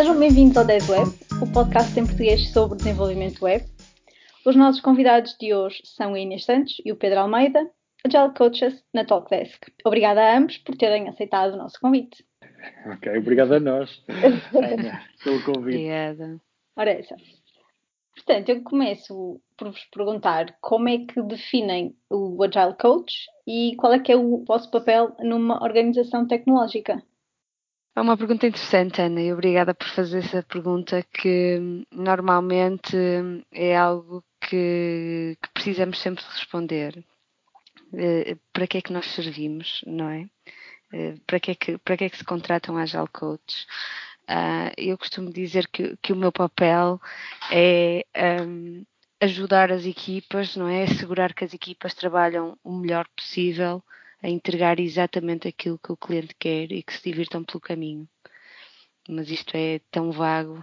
[0.00, 1.10] Sejam bem-vindos ao 10 Web,
[1.42, 3.62] o podcast em português sobre desenvolvimento web.
[4.46, 7.70] Os nossos convidados de hoje são a Inês Santos e o Pedro Almeida,
[8.02, 9.66] Agile Coaches na Talkdesk.
[9.84, 12.24] Obrigada a ambos por terem aceitado o nosso convite.
[12.86, 15.76] Ok, obrigado a nós, Ana, pelo convite.
[15.76, 16.40] Obrigada.
[16.76, 17.16] Ora, essa.
[18.14, 23.92] Portanto, eu começo por vos perguntar como é que definem o Agile Coach e qual
[23.92, 27.02] é que é o vosso papel numa organização tecnológica.
[27.96, 33.42] É uma pergunta interessante, Ana, e obrigada por fazer essa pergunta, que hum, normalmente hum,
[33.52, 37.04] é algo que, que precisamos sempre responder.
[37.92, 40.28] Eh, para que é que nós servimos, não é?
[40.92, 43.66] Eh, para que é que, para que, é que se contratam Agile Coaches?
[44.28, 47.00] Uh, eu costumo dizer que, que, o meu papel
[47.50, 48.04] é
[48.46, 48.84] um,
[49.20, 50.84] ajudar as equipas, não é?
[50.84, 53.82] Assegurar que as equipas trabalham o melhor possível
[54.22, 58.08] a entregar exatamente aquilo que o cliente quer e que se divirtam pelo caminho.
[59.08, 60.62] Mas isto é tão vago,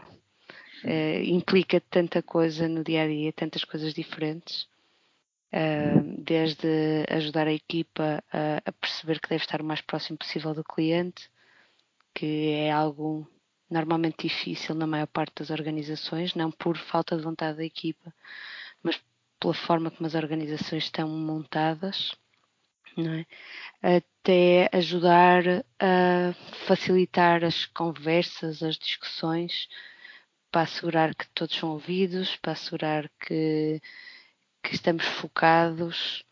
[0.83, 4.67] uh, implica tanta coisa no dia a dia, tantas coisas diferentes.
[5.47, 10.53] Uh, desde ajudar a equipa a, a, perceber que deve estar o mais próximo possível
[10.53, 11.31] do cliente,
[12.13, 13.25] que é algo
[13.69, 18.13] normalmente difícil na maior parte das organizações, não por falta de vontade da equipa,
[18.83, 19.01] mas
[19.39, 22.13] pela forma como as organizações estão montadas
[23.05, 23.25] é?
[23.81, 26.33] até ajudar a
[26.65, 29.67] facilitar as conversas, as discussões,
[30.51, 33.81] para assegurar que todos são ouvidos, para assegurar que,
[34.63, 36.25] que estamos focados.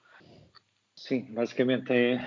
[0.96, 2.18] Sim, basicamente é,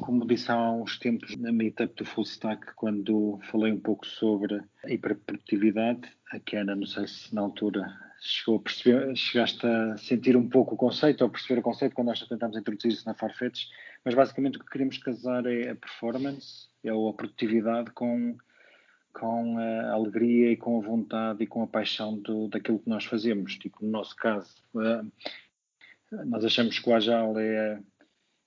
[0.00, 4.62] como disse há uns tempos na meetup do Full Stack, quando falei um pouco sobre
[4.84, 9.96] a hiperprodutividade, a que Ana, não sei se na altura chegou a perceber, chegaste a
[9.96, 13.14] sentir um pouco o conceito, ou perceber o conceito quando nós tentámos introduzir isso na
[13.14, 13.66] Farfetch,
[14.04, 18.36] mas basicamente o que queremos casar é a performance, é a produtividade com,
[19.12, 23.04] com a alegria e com a vontade e com a paixão do, daquilo que nós
[23.04, 23.56] fazemos.
[23.56, 25.10] Tipo, no nosso caso, uh,
[26.26, 27.78] nós achamos que o Agile é,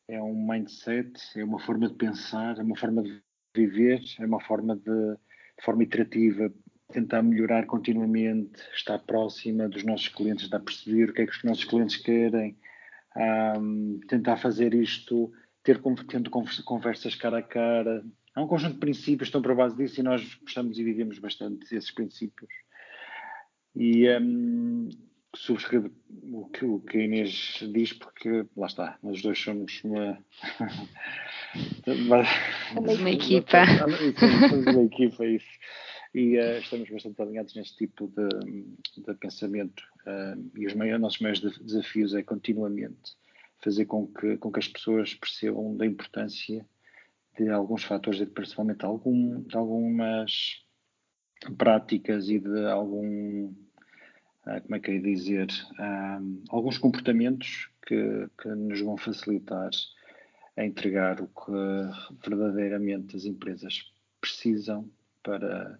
[0.07, 3.21] é um mindset, é uma forma de pensar, é uma forma de
[3.55, 6.51] viver, é uma forma de, de forma iterativa,
[6.91, 11.43] tentar melhorar continuamente, estar próxima dos nossos clientes, a perceber o que é que os
[11.43, 12.57] nossos clientes querem,
[13.15, 15.31] um, tentar fazer isto,
[15.63, 18.03] ter tendo conversas cara a cara.
[18.33, 20.83] Há um conjunto de princípios que estão para a base disso e nós gostamos e
[20.83, 22.49] vivemos bastante esses princípios.
[23.75, 24.89] E um,
[25.35, 25.91] subscrevo
[26.31, 30.17] o que, o que a Inês diz, porque lá está, nós dois somos uma.
[32.75, 33.63] uma equipa.
[34.49, 35.47] Somos uma equipa, isso
[36.13, 39.83] e uh, estamos bastante alinhados neste tipo de, de pensamento.
[40.05, 43.15] Uh, e os maiores, nossos maiores desafios é continuamente
[43.63, 46.65] fazer com que, com que as pessoas percebam da importância
[47.37, 50.65] de alguns fatores, principalmente algum, de algumas
[51.57, 55.47] práticas e de algum, uh, como é que é dizer,
[56.49, 59.69] alguns comportamentos que, que nos vão facilitar
[60.57, 64.89] a entregar o que verdadeiramente as empresas precisam
[65.23, 65.79] para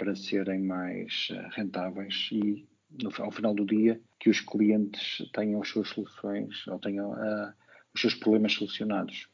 [0.00, 2.66] para serem mais eh, rentáveis e,
[3.02, 7.52] no, ao final do dia, que os clientes tenham as suas soluções ou tenham uh,
[7.94, 9.28] os seus problemas solucionados.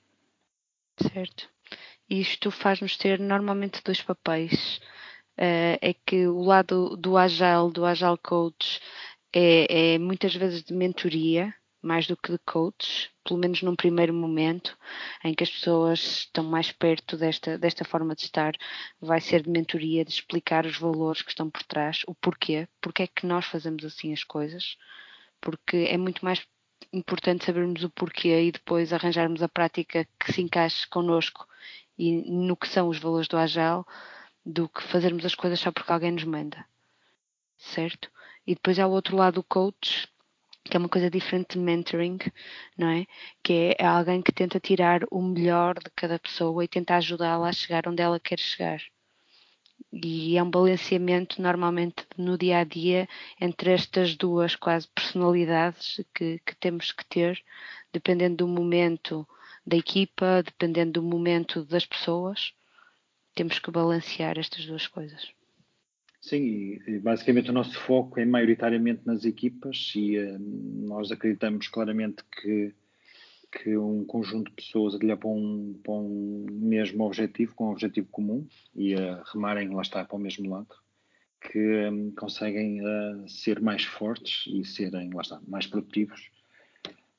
[1.00, 1.48] Certo.
[2.10, 4.78] Isto faz-nos ter normalmente dois papéis.
[5.38, 8.80] Uh, é que o lado do Agile, do Agile Coach,
[9.32, 11.54] é, é muitas vezes de mentoria,
[11.86, 14.76] mais do que de coaches, pelo menos num primeiro momento,
[15.24, 18.54] em que as pessoas estão mais perto desta, desta forma de estar,
[19.00, 23.04] vai ser de mentoria, de explicar os valores que estão por trás, o porquê, porque
[23.04, 24.76] é que nós fazemos assim as coisas,
[25.40, 26.44] porque é muito mais
[26.92, 31.46] importante sabermos o porquê e depois arranjarmos a prática que se encaixe connosco
[31.98, 33.84] e no que são os valores do Agile,
[34.44, 36.64] do que fazermos as coisas só porque alguém nos manda,
[37.56, 38.10] certo?
[38.46, 40.08] E depois há o outro lado do coach,
[40.66, 42.18] que é uma coisa diferente de mentoring,
[42.76, 43.06] não é?
[43.42, 47.52] Que é alguém que tenta tirar o melhor de cada pessoa e tenta ajudá-la a
[47.52, 48.80] chegar onde ela quer chegar.
[49.92, 53.08] E é um balanceamento normalmente no dia a dia
[53.40, 57.42] entre estas duas quase personalidades que, que temos que ter,
[57.92, 59.26] dependendo do momento
[59.66, 62.52] da equipa, dependendo do momento das pessoas,
[63.34, 65.35] temos que balancear estas duas coisas.
[66.26, 72.24] Sim, e basicamente o nosso foco é maioritariamente nas equipas e uh, nós acreditamos claramente
[72.24, 72.74] que,
[73.52, 78.08] que um conjunto de pessoas a para um, para um mesmo objetivo, com um objetivo
[78.10, 78.44] comum
[78.74, 80.74] e a remarem, lá está, para o mesmo lado,
[81.42, 86.28] que um, conseguem uh, ser mais fortes e serem, lá está, mais produtivos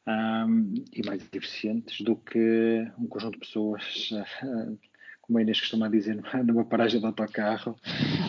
[0.05, 4.11] um, e mais eficientes do que um conjunto de pessoas
[4.43, 4.77] uh,
[5.27, 6.15] como a Inês costuma dizer,
[6.45, 7.75] numa paragem de autocarro,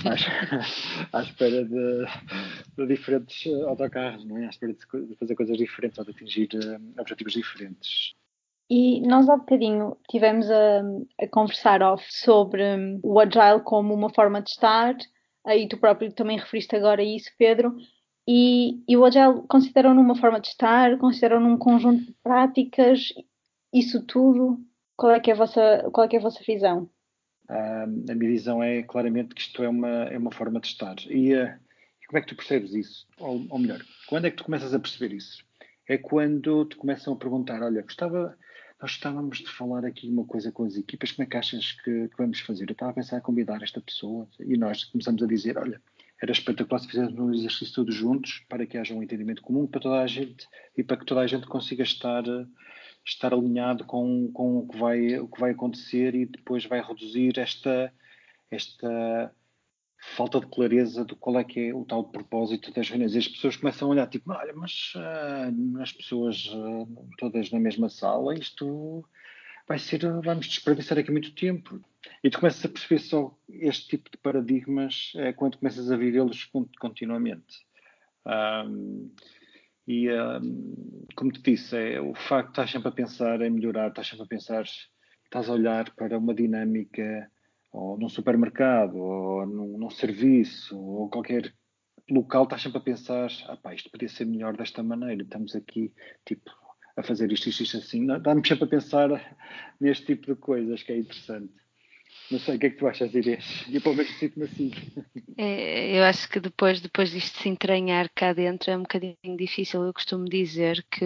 [0.05, 2.07] à, à espera de,
[2.77, 4.47] de, diferentes autocarros, não é?
[4.47, 8.15] à espera de fazer coisas diferentes ou de atingir uh, objetivos diferentes.
[8.71, 10.83] E nós há bocadinho tivemos a,
[11.23, 14.95] a conversar off sobre hum, o Agile como uma forma de estar,
[15.47, 17.75] aí tu próprio também referiste agora isso, Pedro,
[18.27, 23.09] e, e o Agile consideram numa forma de estar, consideram num conjunto de práticas,
[23.73, 24.59] isso tudo?
[24.99, 26.91] Qual é que é a vossa, qual é, é a vossa visão?
[27.49, 30.97] Uh, a minha visão é claramente que isto é uma, é uma forma de estar.
[31.09, 31.55] E, uh,
[32.09, 33.07] como é que tu percebes isso?
[33.17, 35.45] Ou, ou, melhor, quando é que tu começas a perceber isso?
[35.89, 38.37] É quando te começam a perguntar: olha, gostava,
[38.83, 42.09] nós estávamos de falar aqui uma coisa com as equipas, como é que achas que,
[42.09, 42.69] que vamos fazer?
[42.69, 45.81] Eu estava a pensar em convidar esta pessoa e nós começamos a dizer: olha,
[46.21, 49.81] era espetacular se fizéssemos um exercício todos juntos para que haja um entendimento comum para
[49.81, 52.25] toda a gente e para que toda a gente consiga estar
[53.09, 57.39] estar alinhado com, com o, que vai, o que vai acontecer e depois vai reduzir
[57.39, 57.93] esta,
[58.51, 59.35] esta
[60.17, 63.15] falta de clareza do qual é que é o tal propósito das reuniões.
[63.15, 67.59] E as pessoas começam a olhar tipo, olha, mas uh, as pessoas uh, todas na
[67.59, 69.05] mesma sala, isto
[69.67, 71.81] vai ser, vamos desperdiçar aqui muito tempo.
[72.23, 76.51] E tu começas a perceber só este tipo de paradigmas é, quando começas a vivê-los
[76.79, 77.67] continuamente.
[78.27, 79.11] Um,
[79.89, 83.89] e, um, como te disse, é, o facto de estás sempre a pensar em melhorar,
[83.89, 84.65] estás sempre a pensar,
[85.25, 87.31] estás a olhar para uma dinâmica
[87.73, 91.55] ou num supermercado, ou num, num serviço, ou qualquer
[92.11, 95.91] local, estás sempre a pensar, ah isto podia ser melhor desta maneira, estamos aqui,
[96.27, 96.51] tipo,
[96.95, 98.07] a fazer isto, isto, isto assim.
[98.07, 99.09] Dá-me sempre a pensar
[99.81, 101.55] neste tipo de coisas, que é interessante.
[102.31, 103.65] Não sei o que é que tu achas, Inês.
[103.73, 104.71] Eu pelo menos sinto-me assim.
[105.37, 109.83] É, eu acho que depois, depois disto se entranhar cá dentro é um bocadinho difícil.
[109.85, 111.05] Eu costumo dizer que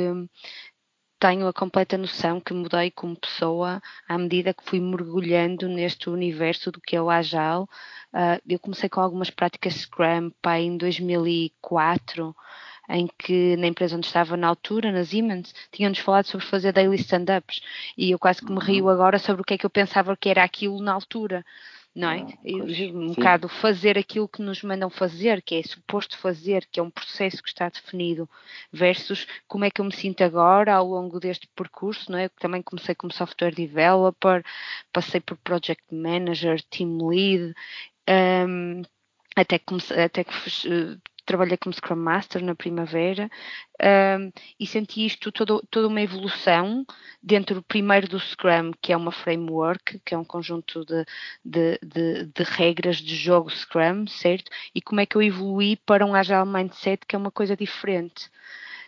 [1.20, 6.72] tenho a completa noção que mudei como pessoa à medida que fui mergulhando neste universo
[6.72, 7.66] do que é o Agile.
[8.12, 12.34] Uh, eu comecei com algumas práticas Scrum pá, em 2004
[12.92, 16.96] em que na empresa onde estava na altura, na Siemens, tinham-nos falado sobre fazer daily
[16.96, 17.60] stand-ups
[17.96, 18.90] e eu quase que me rio uhum.
[18.90, 21.44] agora sobre o que é que eu pensava que era aquilo na altura
[21.94, 22.20] não é?
[22.22, 26.82] Ah, um bocado fazer aquilo que nos mandam fazer, que é suposto fazer, que é
[26.82, 28.28] um processo que está definido,
[28.72, 32.26] versus como é que eu me sinto agora ao longo deste percurso, não é?
[32.26, 34.42] Eu também comecei como software developer,
[34.92, 37.54] passei por project manager, team lead,
[38.08, 38.82] um,
[39.36, 43.30] até, comecei, até que uh, trabalhei como Scrum Master na primavera
[43.80, 46.84] um, e senti isto todo, toda uma evolução
[47.22, 51.04] dentro primeiro do Scrum, que é uma framework, que é um conjunto de,
[51.44, 54.50] de, de, de, regras de jogo Scrum, certo?
[54.74, 58.30] E como é que eu evolui para um Agile Mindset, que é uma coisa diferente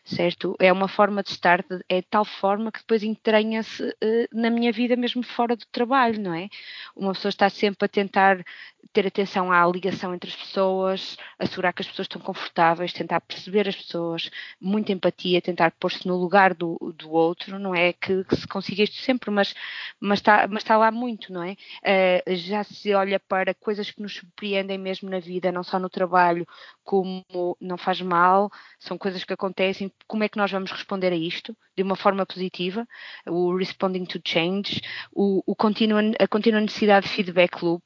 [0.05, 0.55] certo?
[0.59, 4.71] É uma forma de estar, é de tal forma que depois entranha-se uh, na minha
[4.71, 6.49] vida mesmo fora do trabalho, não é?
[6.95, 8.45] Uma pessoa está sempre a tentar
[8.93, 13.69] ter atenção à ligação entre as pessoas, assegurar que as pessoas estão confortáveis, tentar perceber
[13.69, 14.31] as pessoas,
[14.61, 18.83] muita empatia, tentar pôr-se no lugar do, do outro, não é que, que, se consiga
[18.83, 19.55] isto sempre, mas,
[19.99, 21.57] mas, está, mas está lá muito, não é?
[21.83, 25.89] Uh, já se olha para coisas que nos surpreendem mesmo na vida, não só no
[25.89, 26.47] trabalho,
[26.85, 27.25] como
[27.61, 31.57] não faz mal, são coisas que acontecem, como é que nós vamos responder a isto
[31.77, 32.87] de uma forma positiva,
[33.27, 34.81] o responding to change,
[35.13, 37.83] o, o continua, a contínua necessidade de feedback loop,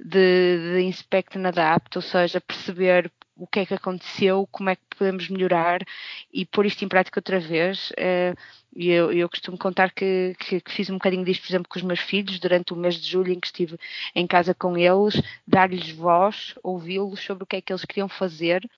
[0.00, 4.76] de, de inspect and adapt, ou seja, perceber o que é que aconteceu, como é
[4.76, 5.80] que podemos melhorar
[6.32, 7.92] e pôr isto em prática outra vez.
[7.96, 8.34] Eh,
[8.74, 11.84] eu, eu costumo contar que, que, que, fiz um bocadinho disto, por exemplo, com os
[11.84, 13.78] meus filhos, durante o mês de julho em que estive
[14.14, 18.68] em casa com eles, dar-lhes voz, ouvi-los sobre o que é que eles queriam fazer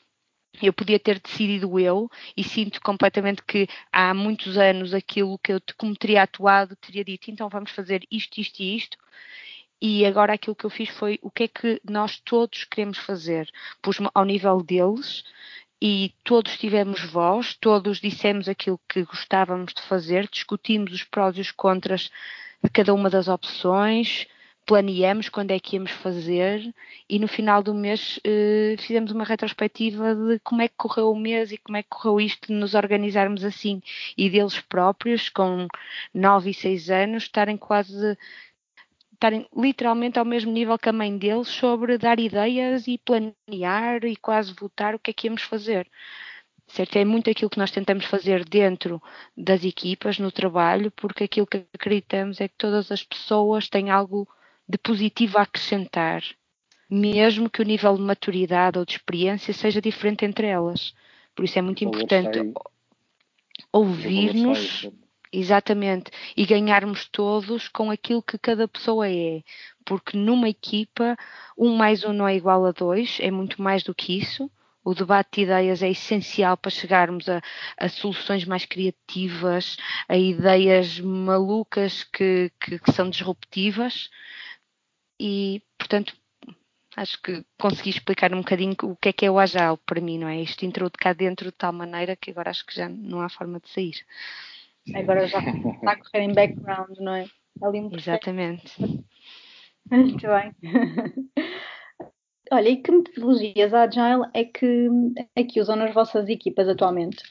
[0.63, 5.61] eu podia ter decidido eu e sinto completamente que há muitos anos aquilo que eu
[5.77, 8.99] como teria atuado teria dito então vamos fazer isto, isto e isto
[9.81, 13.51] e agora aquilo que eu fiz foi o que é que nós todos queremos fazer?
[13.81, 15.25] Pus-me ao nível deles
[15.81, 21.41] e todos tivemos voz, todos dissemos aquilo que gostávamos de fazer, discutimos os prós e
[21.41, 22.11] os contras
[22.63, 24.27] de cada uma das opções,
[24.67, 26.73] planeamos quando é que íamos fazer
[27.09, 31.19] e no final do mês eh, fizemos uma retrospectiva de como é que correu o
[31.19, 33.83] mês e como é que correu isto de nos organizarmos assim
[34.17, 35.67] e deles próprios com
[36.15, 38.17] 9 e 6 anos estarem quase
[39.21, 44.17] estarem literalmente ao mesmo nível que a mãe deles sobre dar ideias e planear e
[44.17, 45.87] quase votar o que é que íamos fazer
[46.71, 46.97] certo?
[46.97, 49.03] É muito aquilo que nós tentamos fazer dentro
[49.37, 54.29] das equipas, no trabalho, porque aquilo que acreditamos é que todas as pessoas têm algo
[54.69, 56.23] de positivo a acrescentar,
[56.89, 60.95] mesmo que o nível de maturidade ou de experiência seja diferente entre elas.
[61.35, 62.39] Por isso é muito importante
[63.73, 64.89] ouvir-nos
[65.33, 66.11] Exatamente.
[66.37, 69.43] E ganharmos todos com aquilo que cada pessoa é.
[69.85, 71.17] Porque numa equipa,
[71.57, 74.51] um mais um não é igual a dois, é muito mais do que isso.
[74.83, 77.41] O debate de ideias é essencial para chegarmos a,
[77.77, 79.77] a soluções mais criativas,
[80.09, 84.11] a ideias malucas que, que, que são disruptivas.
[85.21, 86.17] E, portanto,
[86.97, 90.19] acho que consegui explicar um bocadinho o que é que é o Agile para mim,
[90.19, 90.41] não é?
[90.43, 93.29] Isto entrou de cá dentro de tal maneira que agora acho que já não há
[93.29, 94.05] forma de sair.
[94.95, 97.27] Agora já está a correr em background, não é?
[97.63, 98.75] Ali um Exatamente.
[99.91, 100.55] Muito bem.
[102.53, 104.89] Olha, e que metodologias Agile é que,
[105.37, 107.23] é que usam nas vossas equipas atualmente?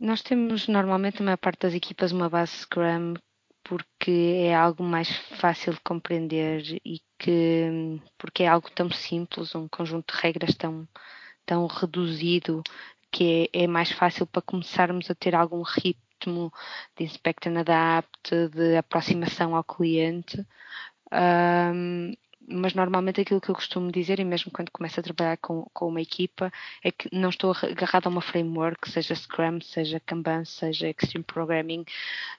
[0.00, 3.14] Nós temos normalmente na maior parte das equipas uma base Scrum
[3.62, 5.08] porque é algo mais
[5.40, 10.86] fácil de compreender e que porque é algo tão simples, um conjunto de regras tão,
[11.46, 12.62] tão reduzido
[13.14, 16.52] que é, é mais fácil para começarmos a ter algum ritmo
[16.96, 20.44] de inspect and adapt, de aproximação ao cliente.
[21.12, 22.12] Um,
[22.46, 25.88] mas normalmente aquilo que eu costumo dizer, e mesmo quando começo a trabalhar com, com
[25.88, 26.52] uma equipa,
[26.82, 31.84] é que não estou agarrada a uma framework, seja Scrum, seja Kanban, seja Extreme Programming,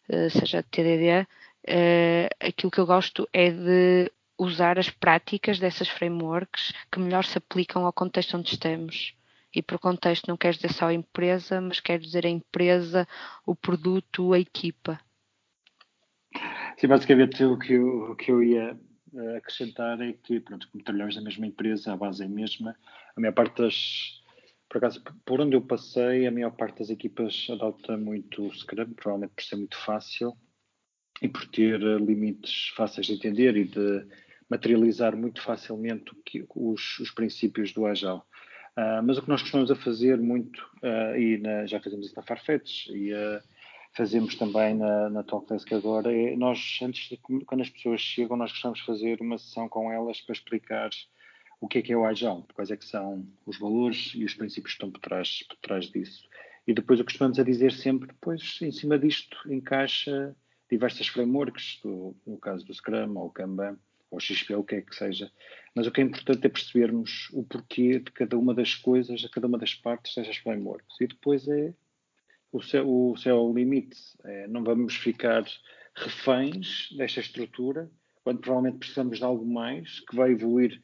[0.10, 1.25] uh, seja TDD.
[1.67, 7.38] Eh, aquilo que eu gosto é de usar as práticas dessas frameworks que melhor se
[7.38, 9.15] aplicam ao contexto onde estamos.
[9.55, 13.07] E por contexto não quer dizer só a empresa, mas quer dizer a empresa,
[13.45, 15.00] o produto, a equipa.
[16.77, 18.77] Sim, basicamente o que eu, o que eu ia
[19.15, 22.75] eh, acrescentar é que, pronto, como trabalhamos na mesma empresa, a base é a mesma,
[23.15, 24.21] a maior parte das,
[24.67, 28.93] por acaso, por onde eu passei, a maior parte das equipas adota muito o Scrum,
[28.93, 30.35] provavelmente por ser muito fácil
[31.21, 34.05] e por ter eh, limites fáceis de entender e de
[34.50, 36.12] materializar muito facilmente
[36.53, 38.21] os, os princípios do Agile.
[38.77, 42.15] Uh, mas o que nós costumamos a fazer muito, uh, e na, já fazemos isso
[42.15, 43.41] na Farfetch e uh,
[43.94, 48.51] fazemos também na, na Talkdesk agora, é nós, antes de, quando as pessoas chegam, nós
[48.51, 50.89] gostamos de fazer uma sessão com elas para explicar
[51.62, 54.34] o que é que é o Agile, quais é que são os valores e os
[54.34, 56.27] princípios que estão por trás, por trás disso.
[56.67, 60.36] E depois o que costumamos a dizer sempre, depois em cima disto encaixa
[60.70, 63.77] diversas frameworks, do, no caso do Scrum ou Kanban,
[64.12, 65.31] ou XP, o que é que seja.
[65.75, 69.29] Mas o que é importante é percebermos o porquê de cada uma das coisas, de
[69.29, 71.00] cada uma das partes dessas frameworks.
[71.01, 71.74] E depois é
[72.51, 73.97] o céu, o céu o limite.
[74.24, 75.43] É, não vamos ficar
[75.95, 77.89] reféns desta estrutura,
[78.24, 80.81] quando provavelmente precisamos de algo mais que vai evoluir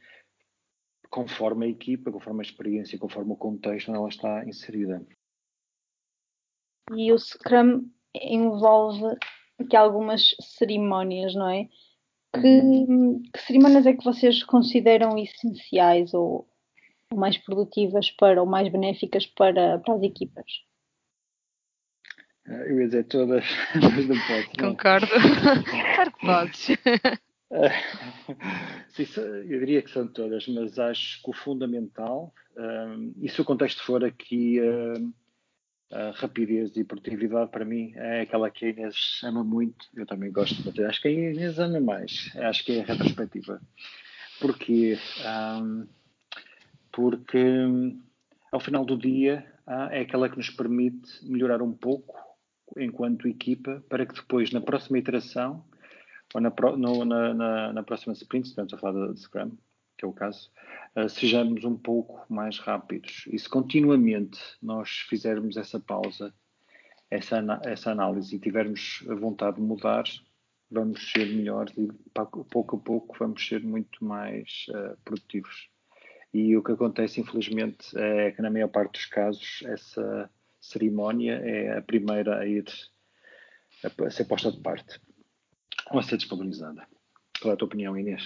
[1.10, 5.06] conforme a equipa, conforme a experiência, conforme o contexto onde ela está inserida.
[6.96, 9.18] E o Scrum envolve
[9.60, 11.68] aqui algumas cerimónias, não é?
[12.34, 12.62] Que,
[13.82, 16.48] que é que vocês consideram essenciais ou,
[17.12, 20.46] ou mais produtivas para ou mais benéficas para, para as equipas?
[22.46, 23.46] Eu ia dizer todas,
[23.76, 24.50] mas não posso.
[24.60, 25.08] Concordo.
[25.96, 26.68] claro que podes.
[28.90, 33.46] Sim, eu diria que são todas, mas acho que o fundamental, um, e se o
[33.46, 35.12] contexto for aqui um,
[36.16, 40.56] rapidez e produtividade, para mim é aquela que a Inês ama muito, eu também gosto
[40.56, 40.86] de bater.
[40.86, 43.62] Acho que a Inês ama mais, acho que é a retrospectiva.
[44.40, 44.98] Porquê?
[45.26, 45.88] Um,
[46.92, 47.40] porque
[48.52, 49.46] ao final do dia
[49.92, 52.20] é aquela que nos permite melhorar um pouco
[52.78, 55.64] enquanto equipa para que depois, na próxima iteração,
[56.34, 59.52] ou na, no, na, na, na próxima sprint, estamos a falar de Scrum,
[60.02, 60.50] que é o caso,
[60.96, 63.26] uh, sejamos um pouco mais rápidos.
[63.32, 66.34] E se continuamente nós fizermos essa pausa,
[67.10, 70.04] essa, essa análise e tivermos a vontade de mudar,
[70.72, 71.88] vamos ser melhores e
[72.50, 75.70] pouco a pouco vamos ser muito mais uh, produtivos.
[76.34, 80.30] E o que acontece, infelizmente, é que na maior parte dos casos essa
[80.60, 82.66] cerimónia é a primeira a ir
[83.84, 85.00] a ser posta de parte
[85.92, 86.88] ou a ser desvalorizada.
[87.40, 88.24] Qual é a tua opinião, Inês?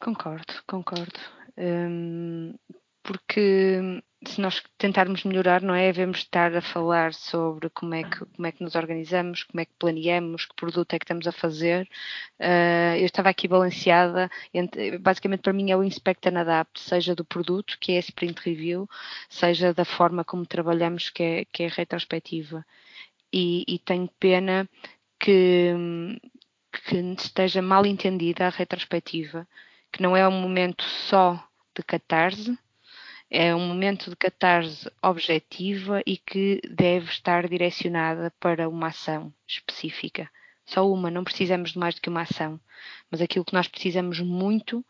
[0.00, 1.20] Concordo, concordo.
[1.58, 2.54] Um,
[3.02, 5.86] porque se nós tentarmos melhorar, não é?
[5.92, 9.64] Devemos estar a falar sobre como é, que, como é que nos organizamos, como é
[9.64, 11.88] que planeamos, que produto é que estamos a fazer.
[12.38, 17.14] Uh, eu estava aqui balanceada, entre, basicamente para mim é o Inspect and Adapt, seja
[17.14, 18.88] do produto, que é Sprint Review,
[19.28, 22.64] seja da forma como trabalhamos, que é, que é retrospectiva.
[23.32, 24.68] E, e tenho pena
[25.18, 25.74] que,
[26.72, 29.46] que esteja mal entendida a retrospectiva,
[29.92, 31.42] que não é um momento só
[31.74, 32.58] de catarse,
[33.30, 40.28] é um momento de catarse objetiva e que deve estar direcionada para uma ação específica.
[40.66, 42.60] Só uma, não precisamos de mais do que uma ação.
[43.10, 44.84] Mas aquilo que nós precisamos muito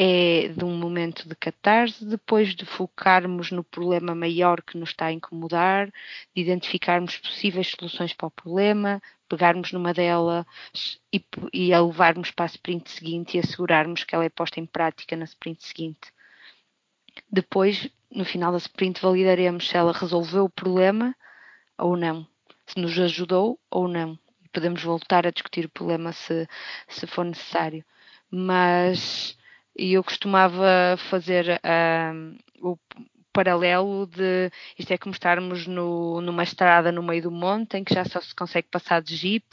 [0.00, 5.06] é de um momento de catarse, depois de focarmos no problema maior que nos está
[5.06, 5.88] a incomodar,
[6.34, 10.46] de identificarmos possíveis soluções para o problema, pegarmos numa delas
[11.12, 11.20] e,
[11.52, 15.16] e a levarmos para a sprint seguinte e assegurarmos que ela é posta em prática
[15.16, 16.12] na sprint seguinte.
[17.28, 21.12] Depois, no final da sprint, validaremos se ela resolveu o problema
[21.76, 22.24] ou não,
[22.64, 24.16] se nos ajudou ou não.
[24.52, 26.48] Podemos voltar a discutir o problema se,
[26.86, 27.84] se for necessário.
[28.30, 29.36] Mas
[29.78, 31.60] eu costumava fazer
[32.12, 32.76] um, o
[33.38, 37.94] paralelo de isto é como estarmos no, numa estrada no meio do monte em que
[37.94, 39.46] já só se consegue passar de jeep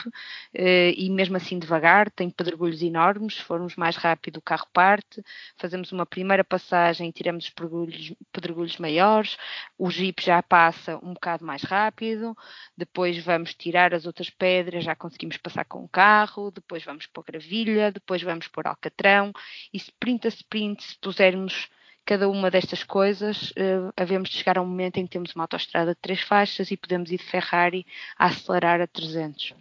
[0.52, 5.22] eh, e mesmo assim devagar, tem pedregulhos enormes, se formos mais rápido o carro parte,
[5.56, 9.36] fazemos uma primeira passagem e tiramos os pedregulhos, pedregulhos maiores,
[9.78, 12.36] o jeep já passa um bocado mais rápido,
[12.76, 17.24] depois vamos tirar as outras pedras, já conseguimos passar com o carro, depois vamos pôr
[17.24, 19.32] gravilha, depois vamos pôr alcatrão
[19.72, 21.68] e sprint a sprint, se pusermos
[22.06, 25.42] cada uma destas coisas, uh, havemos de chegar a um momento em que temos uma
[25.44, 27.84] autoestrada de três faixas e podemos ir de Ferrari
[28.16, 29.52] a acelerar a 300,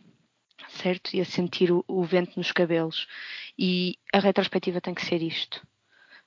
[0.69, 1.15] certo?
[1.15, 3.07] E a sentir o, o vento nos cabelos.
[3.57, 5.65] E a retrospectiva tem que ser isto.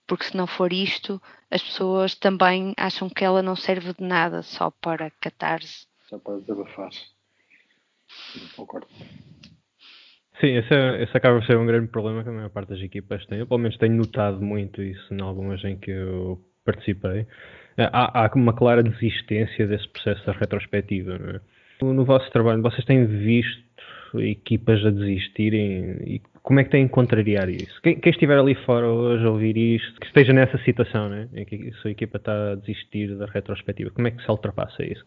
[0.09, 4.43] Porque se não for isto, as pessoas também acham que ela não serve de nada,
[4.43, 5.87] só para catarse.
[6.09, 6.91] Só para desabafar.
[8.57, 8.89] Concordo.
[10.41, 12.81] Sim, esse, é, esse acaba por ser um grande problema que a maior parte das
[12.81, 13.39] equipas tem.
[13.39, 17.27] Eu, pelo menos, tenho notado muito isso em algumas em que eu participei.
[17.77, 21.43] Há, há uma clara desistência desse processo da retrospectiva.
[21.81, 21.85] É?
[21.85, 23.69] No vosso trabalho, vocês têm visto
[24.17, 27.81] equipas a desistirem e como é que têm que contrariar isso?
[27.83, 31.45] Quem, quem, estiver ali fora hoje a ouvir isto, que esteja nessa situação, né, em
[31.45, 35.05] que a sua equipa está a desistir da retrospectiva, como é que se ultrapassa isso?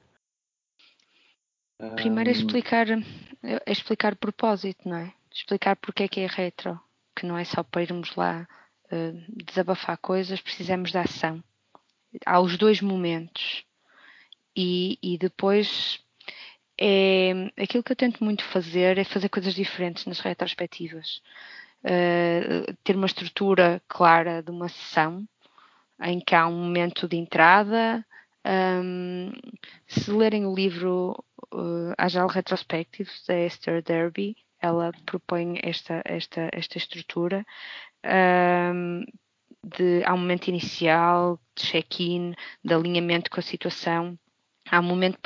[1.95, 5.11] Primeiro é explicar, é explicar o propósito, não é?
[5.31, 6.79] Explicar porque é que é retro,
[7.15, 8.47] que não é só para irmos lá
[8.91, 11.43] uh, desabafar coisas, precisamos de ação.
[12.25, 13.63] Há os dois momentos.
[14.55, 15.99] E, e depois
[16.77, 21.21] é aquilo que eu tento muito fazer é fazer coisas diferentes nas retrospectivas.
[21.83, 25.27] Uh, ter uma estrutura clara de uma sessão
[26.01, 28.05] em que há um momento de entrada.
[28.83, 29.31] Um,
[29.87, 36.77] se lerem o livro uh, Agile Retrospectives da Esther Derby, ela propõe esta, esta, esta
[36.77, 37.45] estrutura
[38.05, 39.03] um,
[39.63, 44.17] de, há um momento inicial, de check-in, de alinhamento com a situação,
[44.69, 45.19] há um momento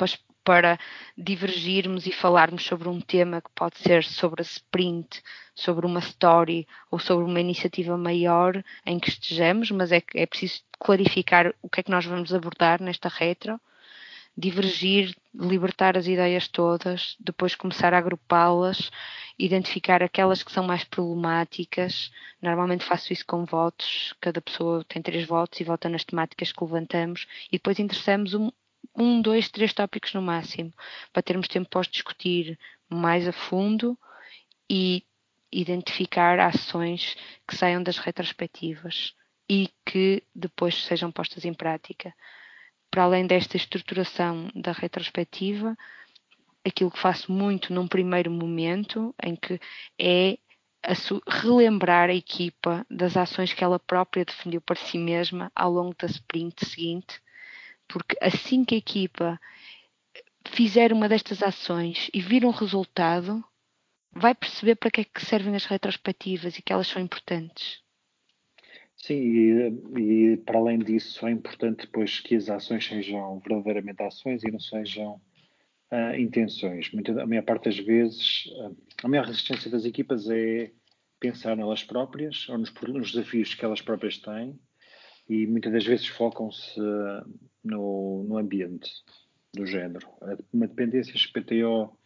[0.44, 0.78] para,
[1.18, 5.20] divergirmos e falarmos sobre um tema que pode ser sobre a sprint,
[5.54, 10.62] sobre uma story ou sobre uma iniciativa maior em que estejamos, mas é, é preciso
[10.78, 13.60] clarificar o que é que nós vamos abordar nesta retro
[14.36, 18.90] divergir, libertar as ideias todas, depois começar a agrupá-las,
[19.38, 22.10] identificar aquelas que são mais problemáticas.
[22.42, 26.62] Normalmente faço isso com votos, cada pessoa tem três votos e vota nas temáticas que
[26.62, 28.50] levantamos e depois interessamos um,
[28.94, 30.72] um dois, três tópicos no máximo,
[31.12, 33.98] para termos tempo para os discutir mais a fundo
[34.68, 35.02] e
[35.50, 37.16] identificar ações
[37.48, 39.14] que saiam das retrospectivas
[39.48, 42.12] e que depois sejam postas em prática
[42.96, 45.76] para além desta estruturação da retrospectiva,
[46.64, 49.60] aquilo que faço muito num primeiro momento, em que
[49.98, 50.38] é
[50.82, 50.94] a
[51.42, 56.06] relembrar a equipa das ações que ela própria defendeu para si mesma ao longo da
[56.06, 57.20] sprint seguinte,
[57.86, 59.38] porque assim que a equipa
[60.46, 63.44] fizer uma destas ações e vir um resultado,
[64.10, 67.85] vai perceber para que é que servem as retrospectivas e que elas são importantes.
[69.06, 69.22] Sim,
[69.96, 74.50] e, e, para além disso é importante depois que as ações sejam verdadeiramente ações e
[74.50, 75.20] não sejam
[75.92, 76.90] uh, intenções.
[76.90, 80.72] Muita, a maior parte das vezes, uh, a maior resistência das equipas é
[81.20, 84.58] pensar nelas próprias ou nos, nos desafios que elas próprias têm
[85.28, 87.24] e muitas das vezes focam-se uh,
[87.62, 88.90] no, no ambiente
[89.54, 90.08] do género.
[90.52, 91.96] Uma dependência XPTO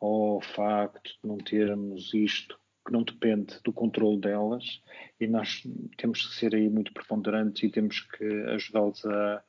[0.00, 4.82] ou o facto de não termos isto que não depende do controle delas
[5.20, 5.62] e nós
[5.96, 9.42] temos que ser aí muito preponderantes e temos que ajudá-los a,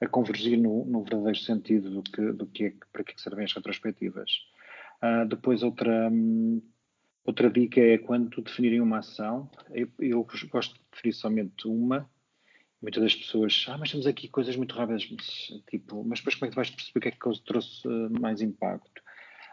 [0.00, 3.52] a convergir no, no, verdadeiro sentido do que, do que é, para que servem as
[3.52, 4.30] retrospectivas.
[5.02, 6.62] Uh, depois outra, um,
[7.24, 12.08] outra dica é quando definirem uma ação, eu, eu, gosto de definir somente uma,
[12.80, 16.46] muitas das pessoas, ah, mas temos aqui coisas muito rápidas, mas, tipo, mas depois como
[16.46, 17.88] é que vais perceber o que é que trouxe
[18.20, 19.02] mais impacto?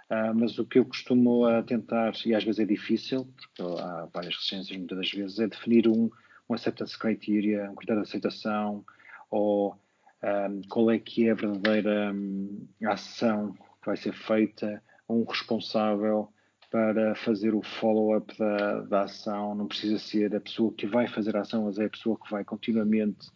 [0.09, 4.07] Uh, mas o que eu costumo uh, tentar, e às vezes é difícil, porque há
[4.13, 6.09] várias resistências muitas das vezes, é definir um,
[6.49, 8.85] um acceptance criteria, um critério de aceitação,
[9.29, 9.77] ou um,
[10.21, 16.31] ah, qual é que é a verdadeira um, ação que vai ser feita, um responsável
[16.69, 21.35] para fazer o follow-up da, da ação, não precisa ser a pessoa que vai fazer
[21.35, 23.29] a ação, mas é a pessoa que vai continuamente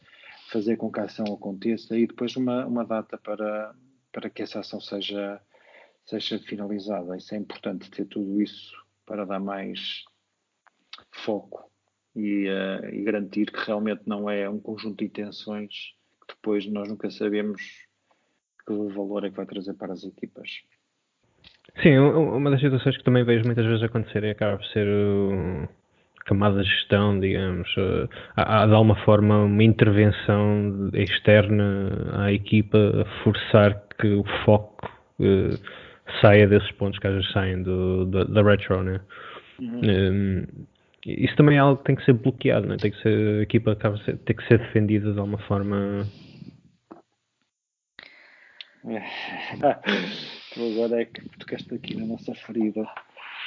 [0.51, 1.97] fazer com que a ação aconteça.
[1.97, 3.73] E depois uma, uma data para,
[4.11, 5.41] para que essa ação seja,
[6.05, 7.15] seja finalizada.
[7.17, 8.73] Isso é importante ter tudo isso
[9.05, 10.03] para dar mais
[11.11, 11.69] foco
[12.15, 15.73] e, uh, e garantir que realmente não é um conjunto de intenções
[16.27, 17.61] que depois nós nunca sabemos
[18.65, 20.49] que valor é que vai trazer para as equipas.
[21.81, 25.67] Sim, uma das situações que também vejo muitas vezes acontecer é acaba por ser uh,
[26.25, 27.69] camada de gestão, digamos.
[27.77, 34.23] Uh, há, há, de alguma forma uma intervenção externa à equipa a forçar que o
[34.45, 34.85] foco
[35.19, 35.57] uh,
[36.19, 38.99] saia desses pontos que às vezes saem do, do da retro, né?
[39.59, 39.81] Uhum.
[39.83, 40.45] Um,
[41.05, 42.77] isso também é algo que tem que ser bloqueado, né?
[42.77, 46.05] tem que ser, a equipa acaba ser, tem que ser defendida de alguma forma.
[50.53, 52.85] Tu agora é que tocaste aqui na nossa ferida.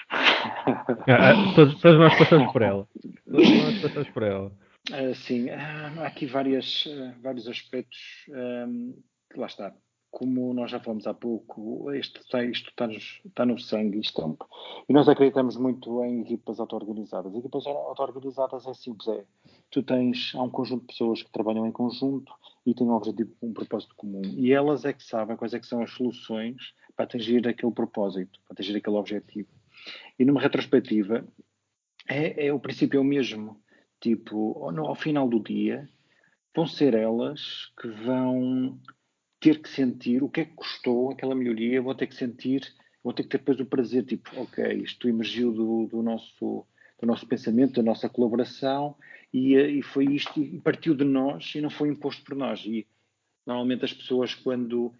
[0.08, 2.88] Ah, ah, todos, todos, nós passamos por ela.
[3.30, 4.52] Todos nós passamos por ela.
[4.90, 9.74] Uh, sim, uh, há aqui várias, uh, vários aspectos que lá está.
[10.14, 14.84] Como nós já falamos há pouco, isto está, isto está, está no sangue isto é,
[14.88, 17.34] e nós acreditamos muito em equipas auto-organizadas.
[17.34, 19.24] Equipas auto-organizadas é simples, é,
[19.72, 22.32] tu tens, há um conjunto de pessoas que trabalham em conjunto
[22.64, 24.22] e têm um objetivo, um propósito comum.
[24.36, 28.38] E elas é que sabem quais é que são as soluções para atingir aquele propósito,
[28.46, 29.48] para atingir aquele objetivo.
[30.16, 31.26] E numa retrospectiva,
[32.08, 33.60] é, é o princípio é o mesmo.
[34.00, 35.88] Tipo, ao, ao final do dia,
[36.54, 38.78] vão ser elas que vão
[39.44, 42.62] ter que sentir o que é que custou aquela melhoria, vão ter que sentir,
[43.02, 46.66] vão ter que ter depois o prazer, tipo, ok, isto emergiu do, do nosso
[46.98, 48.96] do nosso pensamento, da nossa colaboração
[49.30, 52.64] e, e foi isto e partiu de nós e não foi imposto por nós.
[52.64, 52.86] E
[53.44, 54.94] normalmente as pessoas quando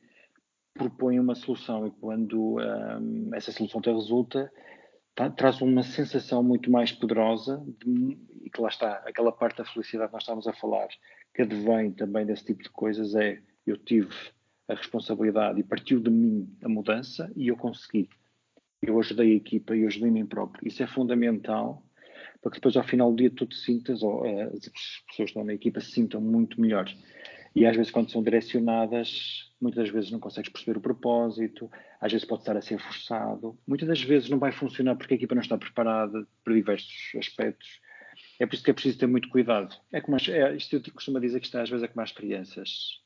[0.74, 4.52] propõe uma solução e quando um, essa solução te resulta,
[5.14, 9.64] tá, traz uma sensação muito mais poderosa de, e que lá está, aquela parte da
[9.64, 10.88] felicidade que nós estávamos a falar,
[11.32, 14.14] que advém também desse tipo de coisas, é eu tive
[14.68, 18.08] a responsabilidade e partiu de mim a mudança e eu consegui.
[18.80, 20.66] Eu ajudei a equipa eu ajudei a mim próprio.
[20.66, 21.84] Isso é fundamental
[22.40, 25.22] para que depois ao final do dia tu te sintas, ou uh, as pessoas que
[25.22, 26.94] estão na equipa se sintam muito melhores.
[27.54, 32.26] E às vezes quando são direcionadas, muitas vezes não consegues perceber o propósito, às vezes
[32.26, 35.42] pode estar a ser forçado, muitas das vezes não vai funcionar porque a equipa não
[35.42, 37.80] está preparada para diversos aspectos.
[38.38, 39.74] É por isso que é preciso ter muito cuidado.
[39.90, 42.12] É como as, é, isto eu costumo dizer que está às vezes é como as
[42.12, 43.03] crianças.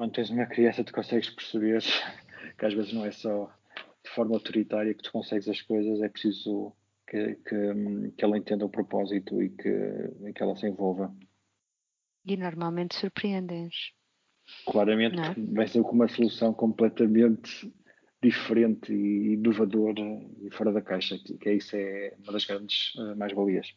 [0.00, 1.82] Quando tens uma criança, tu consegues perceber
[2.58, 3.54] que às vezes não é só
[4.02, 6.74] de forma autoritária que tu consegues as coisas, é preciso
[7.06, 11.14] que, que, que ela entenda o propósito e que, que ela se envolva.
[12.24, 13.92] E normalmente surpreendem-nos.
[14.64, 15.34] Claramente é?
[15.52, 17.70] vai ser com uma solução completamente
[18.22, 20.00] diferente e inovadora
[20.40, 23.70] e fora da caixa, que, que isso é uma das grandes uh, mais-valias.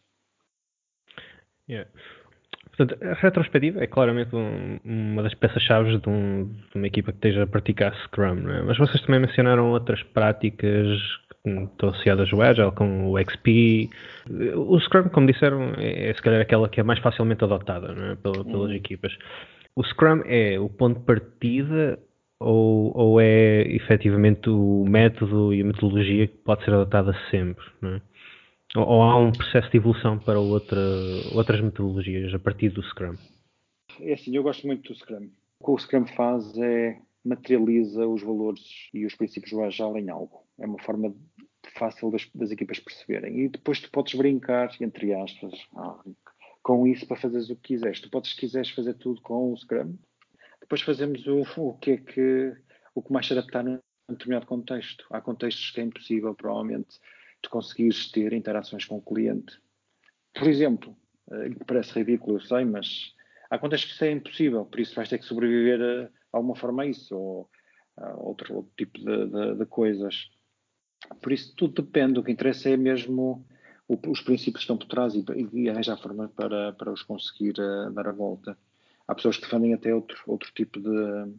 [1.67, 1.91] Yeah.
[2.75, 7.17] Portanto, a retrospectiva é claramente um, uma das peças-chave de, um, de, uma equipa que
[7.17, 8.63] esteja a praticar Scrum, é?
[8.63, 10.99] mas vocês também mencionaram outras práticas
[11.45, 13.89] estão associadas ao Agile, com o XP.
[14.55, 18.15] O Scrum, como disseram, é, é se calhar aquela que é mais facilmente adotada é?
[18.15, 18.73] pelas, pelas uhum.
[18.73, 19.15] equipas.
[19.75, 21.99] O Scrum é o ponto de partida
[22.39, 27.65] ou, ou é efetivamente o método e a metodologia que pode ser adotada sempre?
[27.83, 28.01] É?
[28.75, 30.79] Ou, ou, há um processo de evolução para outra,
[31.33, 33.15] outras metodologias a partir do Scrum?
[33.99, 35.29] É assim, eu gosto muito do Scrum.
[35.59, 40.09] O que o Scrum faz é materializa os valores e os princípios do Agile em
[40.09, 40.43] algo.
[40.59, 41.15] É uma forma
[41.77, 43.39] fácil das, das equipas perceberem.
[43.39, 46.03] E depois tu podes brincar, entre aspas, ah,
[46.61, 48.01] com isso para fazeres o que quiseres.
[48.01, 49.95] Tu podes, se quiseres, fazer tudo com o Scrum.
[50.61, 52.55] Depois fazemos o, o que é que
[52.95, 55.05] o que mais se adaptar num determinado contexto.
[55.09, 56.99] Há contextos que é impossível, provavelmente,
[57.43, 59.59] tu conseguires ter interações com o cliente.
[60.33, 60.97] Por exemplo,
[61.31, 63.13] eh, parece ridículo, eu sei, mas
[63.49, 66.83] há contextos que isso é impossível, por isso vais ter que sobreviver a, alguma forma
[66.83, 67.49] a isso, ou
[67.97, 70.31] a outro, outro tipo de, de, de, coisas.
[71.21, 73.45] Por isso tudo depende, o que interessa é mesmo
[73.87, 77.55] o, os princípios que estão por trás e, e arranjar forma para, para os conseguir
[77.59, 78.57] uh, dar a volta.
[79.07, 81.33] Há pessoas que defendem até outro, outro tipo de,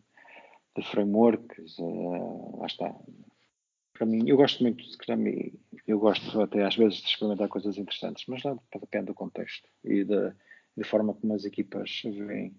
[0.76, 2.94] de frameworks, uh, lá está.
[3.94, 5.54] Para mim, eu gosto muito de Scrum e
[5.86, 10.04] eu gosto até às vezes de experimentar coisas interessantes, mas lá depende do contexto e
[10.04, 10.34] da,
[10.76, 12.54] da forma como as equipas veem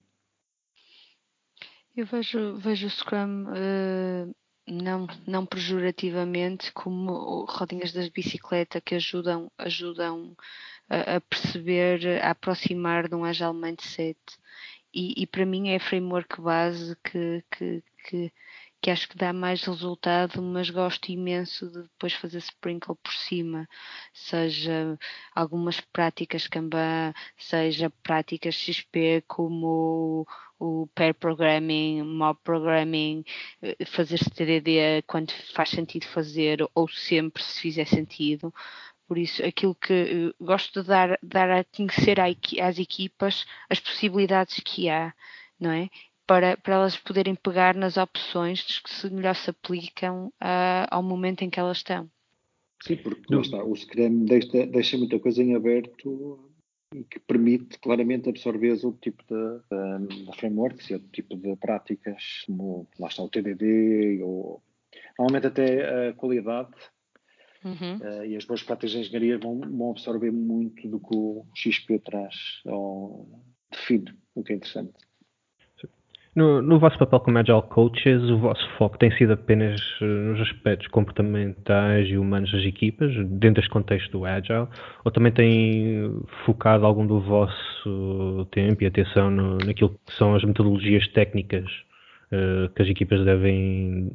[1.95, 4.35] eu vejo, vejo o Scrum uh,
[4.67, 10.35] não, não pejorativamente como rodinhas da bicicleta que ajudam, ajudam
[10.89, 14.19] a, a perceber, a aproximar de um Agile Mindset.
[14.93, 18.33] E, e, para mim é framework base que, que, que,
[18.85, 23.67] que acho que dá mais resultado, mas gosto imenso de depois fazer sprinkle por cima,
[24.13, 24.95] seja
[25.33, 30.27] algumas práticas Kanban, seja práticas XP como
[30.59, 33.23] o, pair programming, mob programming,
[33.63, 38.53] eh, fazer TDD quando faz sentido fazer ou sempre se fizer sentido.
[39.07, 44.89] Por isso, aquilo que gosto de dar, dar a conhecer às equipas as possibilidades que
[44.89, 45.11] há,
[45.59, 45.89] não é?
[46.27, 51.43] Para, para elas poderem pegar nas opções que se melhor se aplicam uh, ao momento
[51.43, 52.09] em que elas estão.
[52.83, 56.51] Sim, porque lá está, o Scrum deixa, deixa muita coisa em aberto
[56.93, 61.55] e que permite claramente absorver outro tipo de, de, de frameworks e outro tipo de
[61.55, 64.61] práticas, como lá está o TDD, ou
[65.17, 66.75] normalmente até a qualidade
[67.63, 67.97] uhum.
[67.97, 71.99] uh, e as boas práticas de engenharia vão, vão absorver muito do que o XP
[71.99, 74.93] traz ou define, o que é interessante.
[76.35, 80.41] No, no vosso papel como Agile Coaches, o vosso foco tem sido apenas eh, nos
[80.41, 84.67] aspectos comportamentais e humanos das equipas, dentro deste contexto do Agile,
[85.05, 90.43] ou também tem focado algum do vosso tempo e atenção no, naquilo que são as
[90.43, 91.71] metodologias técnicas
[92.33, 94.11] uh, que as equipas devem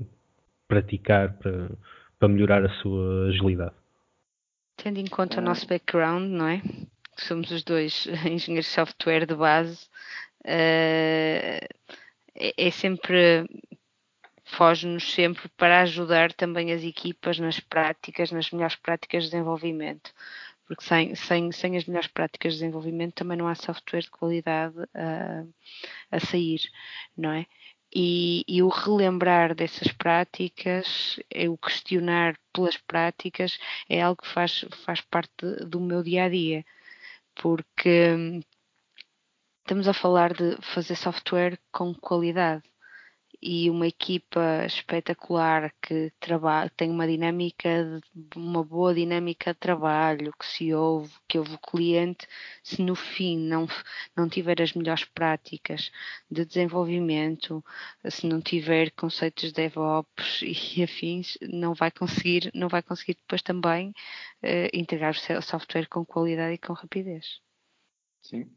[0.69, 1.71] praticar para,
[2.19, 3.75] para melhorar a sua agilidade?
[4.77, 6.61] Tendo em conta o nosso background, não é?
[7.17, 9.89] Somos os dois engenheiros de software de base.
[10.45, 11.67] Uh,
[12.35, 13.47] é, é sempre
[14.45, 20.13] foge-nos sempre para ajudar também as equipas nas práticas, nas melhores práticas de desenvolvimento.
[20.67, 24.77] Porque sem, sem, sem as melhores práticas de desenvolvimento também não há software de qualidade
[24.95, 25.45] a,
[26.11, 26.61] a sair,
[27.17, 27.47] não é?
[27.93, 34.65] E, e, o relembrar dessas práticas, é o questionar pelas práticas, é algo que faz,
[34.85, 36.65] faz parte do meu dia a dia,
[37.35, 38.41] porque
[39.71, 42.65] Estamos a falar de fazer software com qualidade
[43.41, 46.13] e uma equipa espetacular que
[46.77, 48.01] tem uma dinâmica,
[48.35, 52.27] uma boa dinâmica de trabalho, que se ouve, que ouve o cliente,
[52.65, 53.69] se no fim não,
[54.17, 55.93] não tiver as melhores práticas
[56.29, 57.65] de desenvolvimento,
[58.11, 60.43] se não tiver conceitos de DevOps
[60.77, 63.91] e afins, não vai conseguir, não vai conseguir depois também
[64.43, 67.41] uh, entregar o software com qualidade e com rapidez.
[68.21, 68.51] Sim.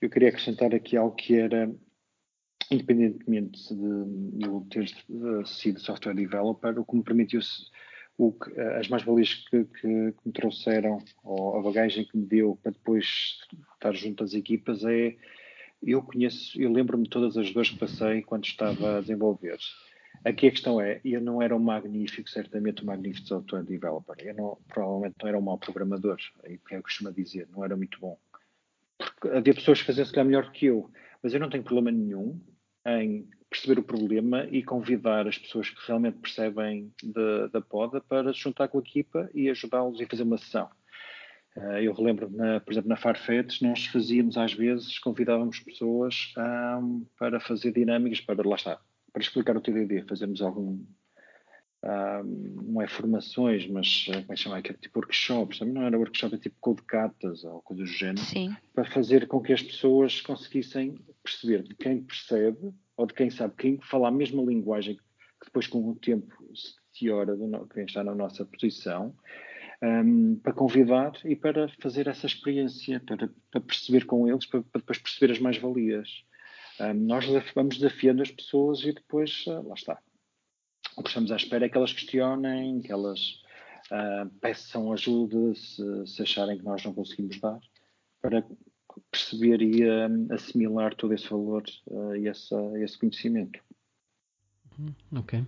[0.00, 1.72] Eu queria acrescentar aqui algo que era,
[2.70, 4.88] independentemente de eu ter
[5.44, 7.40] sido software developer, o que me permitiu
[8.16, 12.58] o que, as mais-valias que, que, que, me trouxeram, ou a bagagem que me deu
[12.62, 13.38] para depois
[13.74, 15.16] estar junto às equipas é
[15.80, 19.58] eu conheço, eu lembro-me de todas as dores que passei quando estava a desenvolver.
[20.24, 24.16] Aqui a questão é, eu não era um magnífico, certamente um magnífico software developer.
[24.18, 27.64] Eu não, provavelmente não era um mau programador, é o que eu costumo dizer, não
[27.64, 28.18] era muito bom
[29.32, 30.90] havia pessoas que faziam se calhar melhor que eu,
[31.22, 32.40] mas eu não tenho problema nenhum
[32.86, 36.92] em perceber o problema e convidar as pessoas que realmente percebem
[37.50, 40.68] da poda para se juntar com a equipa e ajudá-los e fazer uma sessão.
[41.56, 46.32] Uh, eu relembro, na, por exemplo, na Farfetch, nós fazíamos às vezes, convidávamos pessoas
[46.80, 48.80] um, para fazer dinâmicas, para lá está,
[49.12, 50.78] para explicar o TDD, fazermos algum,
[51.82, 54.62] não é formações, mas eh, como é que chama?
[54.62, 57.88] Que é tipo workshops, também não era workshop, é tipo code cartas ou coisa do
[57.88, 58.56] género, Sim.
[58.74, 63.54] para fazer com que as pessoas conseguissem perceber de quem percebe ou de quem sabe,
[63.56, 68.02] quem fala a mesma linguagem que depois com o tempo se teora de quem está
[68.02, 69.14] na nossa posição,
[69.80, 74.80] um, para convidar e para fazer essa experiência, para, para perceber com eles, para, para
[74.80, 76.24] depois perceber as mais-valias.
[76.80, 80.00] Um, nós vamos desafiando as pessoas e depois, uh, lá está,
[80.98, 83.40] o que estamos à espera é que elas questionem, que elas
[83.90, 87.58] uh, peçam ajuda se, se, acharem que nós não conseguimos dar,
[88.20, 88.44] para
[89.10, 93.60] perceber e uh, assimilar todo esse valor uh, e esse conhecimento.
[94.78, 95.40] Uhum, ok.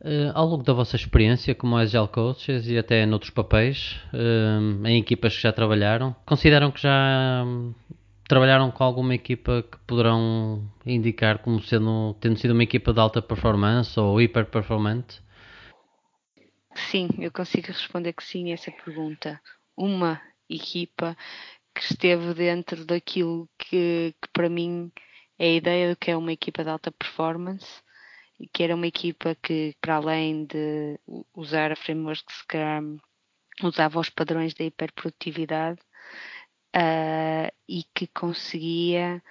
[0.00, 5.00] Uh, ao longo da vossa experiência como Agile Coaches e até noutros papéis, uh, em
[5.00, 7.44] equipas que já trabalharam, consideram que já
[8.28, 13.22] trabalharam com alguma equipa que poderão indicar como sendo, tendo sido uma equipa de alta
[13.22, 15.22] performance ou hiper performante?
[16.74, 19.40] Sim, eu consigo responder que sim a essa pergunta.
[19.74, 21.16] Uma equipa
[21.74, 24.92] que esteve dentro daquilo que, que para mim
[25.38, 27.82] é a ideia do que é uma equipa de alta performance
[28.38, 31.00] e que era uma equipa que, para além de
[31.34, 32.98] usar a framework Scrum,
[33.62, 35.80] usava os padrões da hiperprodutividade
[36.78, 39.22] uh, e que conseguia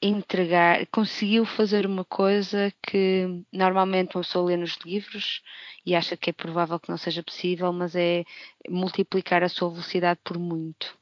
[0.00, 5.42] entregar, conseguiu fazer uma coisa que normalmente uma pessoa lê nos livros
[5.84, 8.24] e acha que é provável que não seja possível, mas é
[8.68, 10.96] multiplicar a sua velocidade por muito,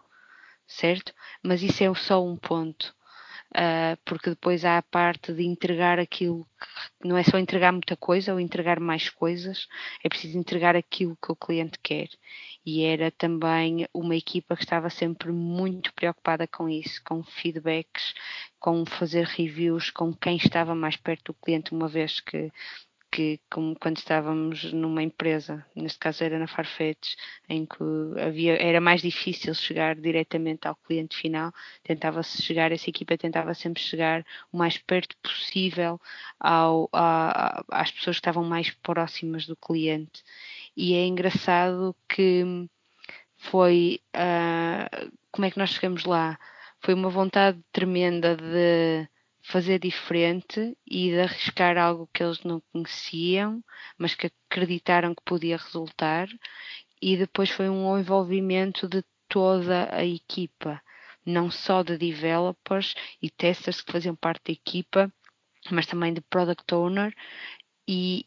[0.66, 1.12] certo?
[1.42, 2.93] Mas isso é só um ponto.
[3.57, 6.47] Uh, porque depois há a parte de entregar aquilo
[7.01, 9.67] que não é só entregar muita coisa ou entregar mais coisas,
[10.03, 12.09] é preciso entregar aquilo que o cliente quer.
[12.67, 18.14] E era também uma equipa que estava sempre muito preocupada com isso, com feedbacks,
[18.59, 22.51] com fazer reviews, com quem estava mais perto do cliente, uma vez que
[23.14, 27.14] que como quando estávamos numa empresa, neste caso era na Farfetch,
[27.48, 27.77] em que
[28.20, 31.53] havia, era mais difícil chegar diretamente ao cliente final,
[31.85, 36.00] tentava-se chegar, essa equipa tentava sempre chegar o mais perto possível
[36.40, 40.24] ao, a, às pessoas que estavam mais próximas do cliente.
[40.77, 42.68] E é engraçado que
[43.37, 46.37] foi, uh, como é que nós chegamos lá?
[46.81, 49.09] Foi uma vontade tremenda de
[49.44, 53.62] fazer diferente e de arriscar algo que eles não conheciam,
[53.98, 56.28] mas que acreditaram que podia resultar.
[57.00, 60.83] E depois foi um envolvimento de toda a equipa,
[61.26, 65.12] não só de developers e testers que faziam parte da equipa,
[65.70, 67.14] mas também de product owner.
[67.87, 68.26] E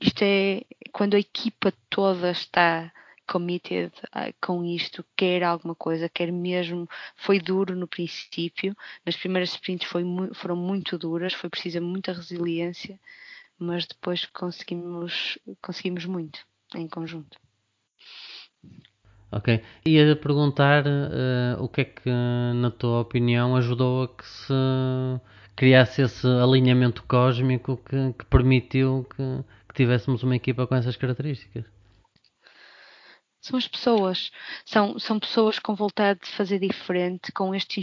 [0.00, 0.62] isto é
[0.92, 2.92] quando a equipa toda está
[3.30, 6.88] committed uh, com isto, quer alguma coisa, quer mesmo.
[7.16, 12.98] Foi duro no princípio, nas primeiras sprints foi, foram muito duras, foi precisa muita resiliência,
[13.56, 16.40] mas depois conseguimos, conseguimos muito
[16.74, 17.38] em conjunto.
[19.30, 19.62] Ok.
[19.86, 24.52] Ia perguntar uh, o que é que, na tua opinião, ajudou a que se
[25.54, 31.64] criasse esse alinhamento cósmico que, que permitiu que, que tivéssemos uma equipa com essas características?
[33.40, 34.30] São as pessoas.
[34.64, 37.82] São, são pessoas com vontade de fazer diferente, com este,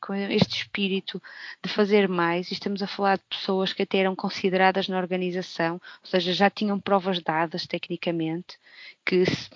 [0.00, 1.22] com este espírito
[1.62, 2.50] de fazer mais.
[2.50, 6.50] E estamos a falar de pessoas que até eram consideradas na organização, ou seja, já
[6.50, 8.58] tinham provas dadas tecnicamente,
[9.04, 9.48] que se,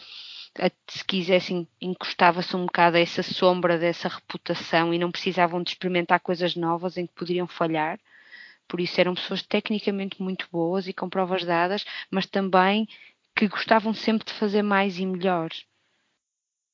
[0.88, 6.20] se quisessem encostava-se um bocado a essa sombra dessa reputação e não precisavam de experimentar
[6.20, 7.98] coisas novas em que poderiam falhar.
[8.66, 12.88] Por isso eram pessoas tecnicamente muito boas e com provas dadas, mas também
[13.34, 15.50] que gostavam sempre de fazer mais e melhor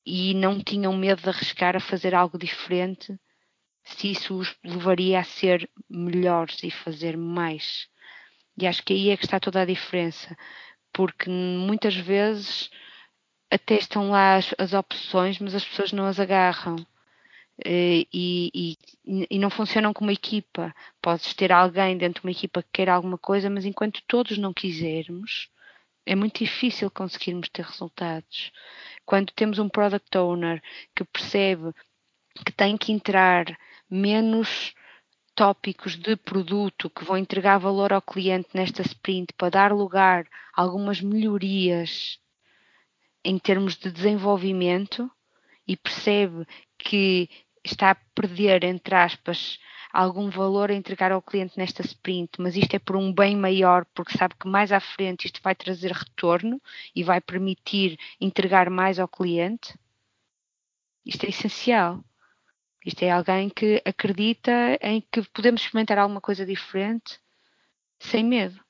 [0.05, 3.19] e não tinham medo de arriscar a fazer algo diferente
[3.85, 7.89] se isso os levaria a ser melhores e fazer mais.
[8.57, 10.37] E acho que aí é que está toda a diferença,
[10.93, 12.71] porque muitas vezes
[13.51, 16.77] até estão lá as, as opções, mas as pessoas não as agarram.
[17.65, 20.75] E, e, e, não funcionam como equipa.
[21.03, 24.55] Podes ter alguém dentro de uma equipa que quer alguma coisa, mas enquanto todos não
[24.55, 25.51] quisermos,
[26.09, 28.51] é muito difícil conseguirmos ter resultados.
[29.05, 30.63] Quando temos um product owner
[30.97, 31.71] que percebe
[32.47, 33.45] que tem que entrar
[33.91, 34.73] menos
[35.35, 40.63] tópicos de produto que vão entregar valor ao cliente nesta sprint para dar lugar a
[40.63, 42.19] algumas melhorias
[43.23, 45.11] em termos de desenvolvimento
[45.67, 46.47] e percebe
[46.79, 47.29] que
[47.71, 49.59] está a perder, entre aspas,
[49.93, 53.85] algum valor a entregar ao cliente nesta sprint, mas isto é por um bem maior,
[53.95, 56.61] porque sabe que mais à frente isto vai trazer retorno
[56.95, 59.75] e vai permitir entregar mais ao cliente.
[61.05, 62.05] Isto é essencial.
[62.85, 67.19] Isto é alguém que acredita em que podemos experimentar alguma coisa diferente
[67.99, 68.61] sem medo.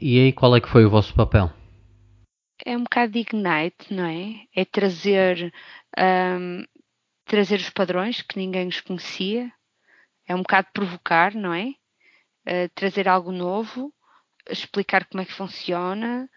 [0.00, 1.50] E aí, qual é que foi o vosso papel?
[2.64, 4.46] É um bocado de ignite, não é?
[4.54, 5.52] É trazer,
[5.98, 6.64] um,
[7.30, 9.52] trazer os padrões que ninguém os conhecia,
[10.26, 11.68] é um bocado provocar, não é?
[12.44, 13.94] Uh, trazer algo novo,
[14.48, 16.28] explicar como é que funciona,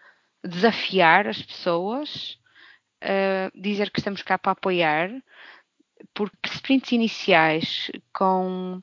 [0.44, 2.38] desafiar as pessoas,
[3.02, 5.10] uh, dizer que estamos cá para apoiar,
[6.14, 8.80] porque sprints iniciais com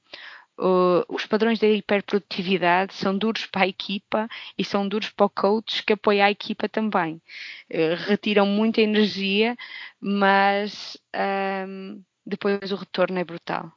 [0.62, 5.30] uh, os padrões da hiperprodutividade são duros para a equipa e são duros para o
[5.30, 7.22] coach que apoia a equipa também.
[7.70, 9.58] Uh, retiram muita energia,
[10.00, 10.98] mas
[11.68, 13.72] um, depois o retorno é brutal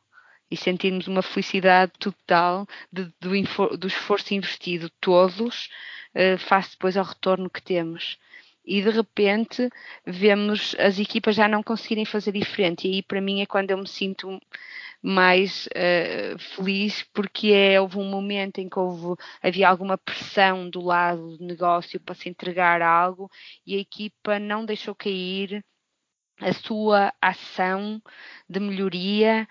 [0.50, 5.70] e sentirmos uma felicidade total de, do, do, esforço investido todos
[6.14, 8.18] uh, face depois ao retorno que temos.
[8.64, 9.68] E de repente
[10.06, 12.88] vemos as equipas já não conseguirem fazer diferente.
[12.88, 14.40] E aí para mim é quando eu me sinto
[15.06, 20.80] mais uh, feliz porque é, houve um momento em que houve, havia alguma pressão do
[20.80, 23.30] lado do negócio para se entregar algo
[23.66, 25.62] e a equipa não deixou cair
[26.40, 28.00] a sua ação
[28.48, 29.46] de melhoria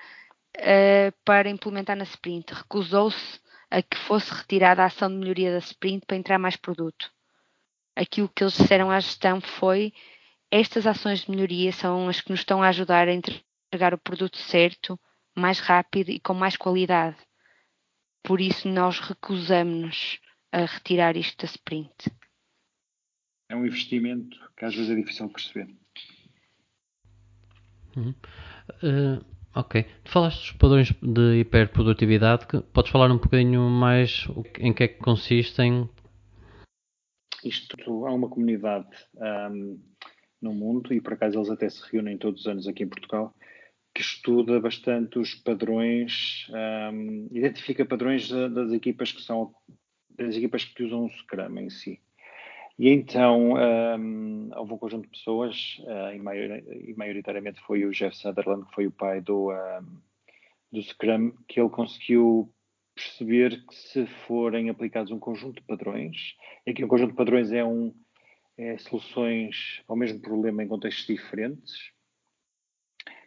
[0.57, 2.51] uh, para implementar na sprint.
[2.51, 7.11] Recusou-se a que fosse retirada a ação de melhoria da sprint para entrar mais produto.
[7.95, 9.93] Aquilo que eles disseram à gestão foi:
[10.49, 14.37] estas ações de melhoria são as que nos estão a ajudar a entregar o produto
[14.37, 14.99] certo,
[15.35, 17.17] mais rápido e com mais qualidade.
[18.23, 20.19] Por isso, nós recusamos-nos
[20.51, 22.11] a retirar isto da sprint.
[23.49, 25.75] É um investimento que às vezes é difícil de perceber.
[27.95, 28.15] Uhum.
[28.81, 29.85] Uh, Ok.
[30.03, 32.47] Tu falaste dos padrões de hiperprodutividade.
[32.73, 34.27] Podes falar um bocadinho mais
[34.59, 35.87] em que é que consistem?
[37.43, 39.79] Isto há uma comunidade um,
[40.41, 43.35] no mundo, e por acaso eles até se reúnem todos os anos aqui em Portugal,
[43.93, 46.47] que estuda bastante os padrões,
[46.91, 49.53] um, identifica padrões das equipas que são
[50.09, 51.99] das equipas que usam o Scrum em si.
[52.77, 58.65] E então um, houve um conjunto de pessoas, uh, e, maioritariamente foi o Jeff Sutherland,
[58.65, 60.01] que foi o pai do, um,
[60.71, 62.51] do Scrum, que ele conseguiu
[62.95, 66.35] perceber que se forem aplicados um conjunto de padrões,
[66.65, 67.93] e aqui um conjunto de padrões é, um,
[68.57, 71.92] é soluções ao mesmo problema em contextos diferentes,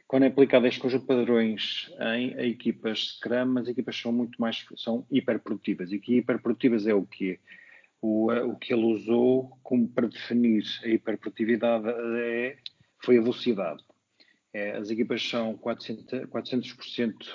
[0.08, 4.64] quando é aplicado este conjunto de padrões em, equipas Scrum, as equipas são muito mais,
[4.76, 5.92] são hiperprodutivas.
[5.92, 7.40] E que hiperprodutivas é o quê?
[8.00, 12.56] O, o que ele usou como para definir a hiperprodutividade é,
[12.98, 13.82] foi a velocidade.
[14.52, 17.26] É, as equipas são 400%, 400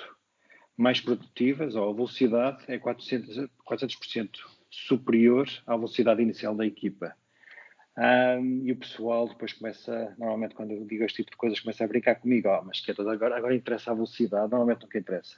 [0.76, 3.98] mais produtivas, ou a velocidade é 400%, 400
[4.70, 7.14] superior à velocidade inicial da equipa.
[7.96, 11.84] Um, e o pessoal depois começa, normalmente quando eu digo este tipo de coisas, começa
[11.84, 15.36] a brincar comigo, oh, mas que agora, agora interessa a velocidade, normalmente nunca interessa.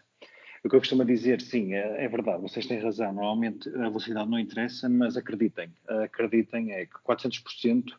[0.64, 4.30] O que eu costumo dizer, sim, é, é, verdade, vocês têm razão, normalmente a velocidade
[4.30, 7.92] não interessa, mas acreditem, acreditem é que 400%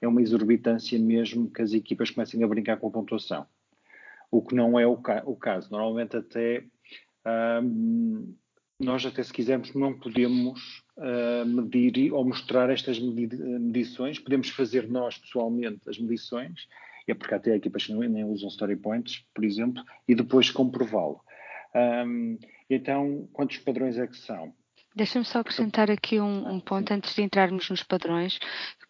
[0.00, 3.46] é uma exorbitância mesmo que as equipas comecem a brincar com a pontuação.
[4.30, 5.70] O que não é o, ca o caso.
[5.70, 6.64] Normalmente até
[7.62, 8.34] um,
[8.78, 15.18] nós até se quisermos não podemos uh, medir ou mostrar estas medições, podemos fazer nós
[15.18, 16.68] pessoalmente as medições,
[17.06, 21.20] é porque até equipas que nem usam story points, por exemplo, e depois comprová-lo.
[21.74, 24.52] Um, então, quantos padrões é que são?
[24.94, 28.38] Deixa-me só acrescentar aqui um, um, ponto antes de entrarmos nos padrões.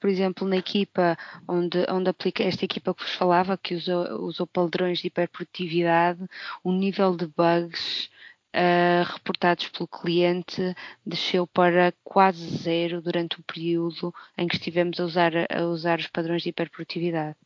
[0.01, 1.17] Por exemplo, na equipa
[1.47, 6.21] onde, onde aplica esta equipa que vos falava, que usou, usou padrões de hiperprodutividade,
[6.65, 8.11] o nível de bugs
[8.55, 10.75] uh, reportados pelo cliente
[11.05, 16.07] desceu para quase zero durante o período em que estivemos a usar, a usar os
[16.09, 17.37] padrões de hiperprodutividade.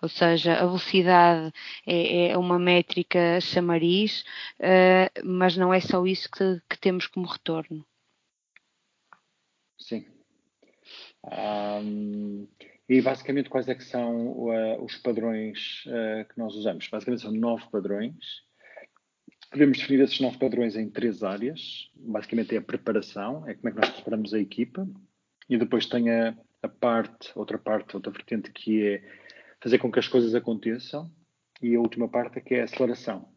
[0.00, 1.52] Ou seja, a velocidade
[1.86, 4.24] é, é uma métrica chamariz,
[4.58, 7.84] uh, mas não é só isso que, que temos como retorno.
[9.78, 10.06] Sim.
[11.24, 12.48] Um,
[12.88, 16.88] e basicamente quais é que são uh, os padrões uh, que nós usamos?
[16.88, 18.42] Basicamente são nove padrões
[19.52, 21.90] Podemos definir esses nove padrões em três áreas.
[21.94, 24.88] Basicamente é a preparação, é como é que nós preparamos a equipa.
[25.46, 29.04] E depois tem a, a parte, outra parte, outra vertente que é
[29.60, 31.12] fazer com que as coisas aconteçam.
[31.60, 33.28] E a última parte é que é a aceleração.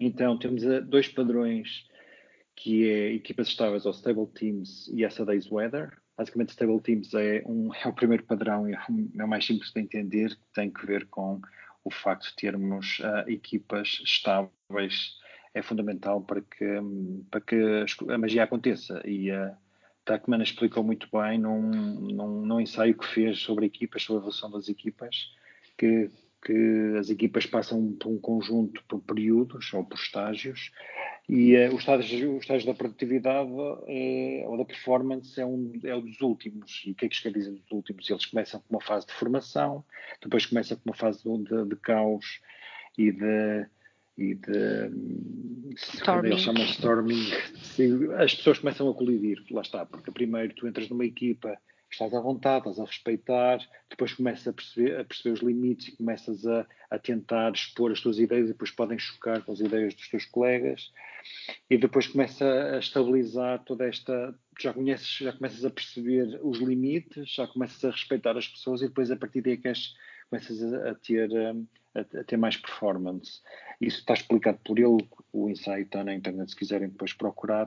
[0.00, 1.86] Então temos eh, dois padrões
[2.56, 5.96] que é equipas estáveis ou stable teams e essa days weather.
[6.18, 8.78] Basicamente, stable teams é, um, é o primeiro padrão e é,
[9.18, 11.40] é o mais simples de entender, tem que ver com
[11.84, 14.50] o facto de termos uh, equipas estáveis
[15.52, 16.66] é fundamental para que,
[17.30, 17.56] para que
[18.10, 19.00] a magia aconteça.
[19.06, 19.56] E a
[20.04, 24.50] Tuckman explicou muito bem num, num, num, ensaio que fez sobre equipas, sobre a evolução
[24.50, 25.32] das equipas,
[25.78, 26.10] que,
[26.44, 30.70] que as equipas passam por um conjunto por períodos ou por estágios
[31.28, 33.50] e uh, o, estágio, o estágio da produtividade
[33.86, 36.82] é, ou da performance é um, é um dos últimos.
[36.84, 38.08] E o que é que isto quer dizer dos últimos?
[38.08, 39.84] Eles começam com uma fase de formação,
[40.22, 42.40] depois começam com uma fase de, de, de caos
[42.98, 43.66] e de.
[44.16, 44.90] E de
[45.76, 46.28] storming.
[46.28, 47.30] Eles chamam storming.
[48.18, 51.58] As pessoas começam a colidir, lá está, porque primeiro tu entras numa equipa
[51.94, 53.58] estás à vontade, estás a respeitar,
[53.88, 58.00] depois começas a perceber, a perceber os limites e começas a, a, tentar expor as
[58.00, 60.92] tuas ideias e depois podem chocar com as ideias dos teus colegas
[61.70, 62.44] e depois começa
[62.74, 67.90] a estabilizar toda esta, já conheces, já começas a perceber os limites, já começas a
[67.90, 69.94] respeitar as pessoas e depois a partir daí é que és,
[70.28, 71.30] começas a, a ter
[71.94, 73.40] a, a, ter mais performance.
[73.80, 77.66] Isso está explicado por ele, o ensaio está na internet se quiserem depois procurar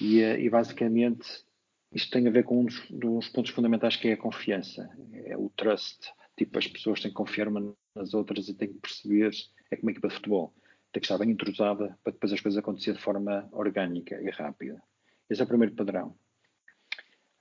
[0.00, 1.44] e, e basicamente
[1.92, 5.36] isto tem a ver com um dos, dos, pontos fundamentais que é a confiança, é
[5.36, 6.10] o trust.
[6.36, 9.30] Tipo, as pessoas têm que confiar umas nas outras e têm que perceber,
[9.70, 10.54] é como uma equipa de futebol,
[10.92, 14.82] tem que estar bem entrosada para depois as coisas acontecerem de forma orgânica e rápida.
[15.28, 16.16] Esse é o primeiro padrão.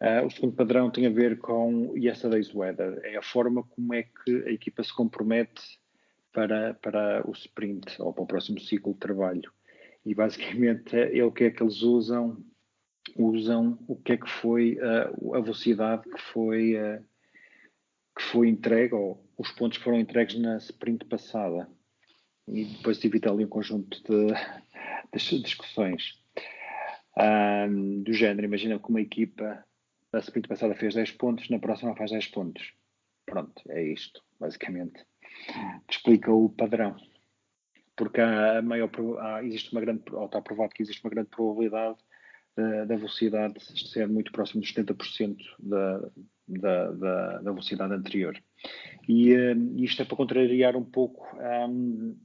[0.02, 4.04] Uh, o segundo padrão tem a ver com yesterday's weather, é a forma como é
[4.04, 5.62] que a equipa se compromete
[6.32, 9.52] para, para o sprint ou para o próximo ciclo de trabalho.
[10.06, 12.44] E basicamente é o que é que eles usam
[13.16, 17.04] usam o que é que foi uh, a velocidade que foi, uh,
[18.16, 21.68] que foi entregue, ou os pontos que foram entregues na sprint passada.
[22.48, 24.34] E depois evita ali um conjunto de,
[25.14, 26.20] de discussões.
[27.18, 29.64] Um, do género, imagina que uma equipa
[30.12, 32.74] da sprint passada fez 10 pontos, na próxima faz 10 pontos.
[33.26, 35.06] Pronto, é isto, basicamente.
[35.89, 36.96] Explica o padrão.
[37.96, 38.89] porque há maior,
[39.20, 41.98] há, existe uma grande, ou está provado que existe uma grande probabilidade
[42.56, 43.56] da, da velocidade
[43.92, 46.00] ser muito próximo dos 70% da,
[46.48, 48.38] da, da, da, velocidade anterior.
[49.08, 52.18] E uh, isto é para contrariar um pouco um,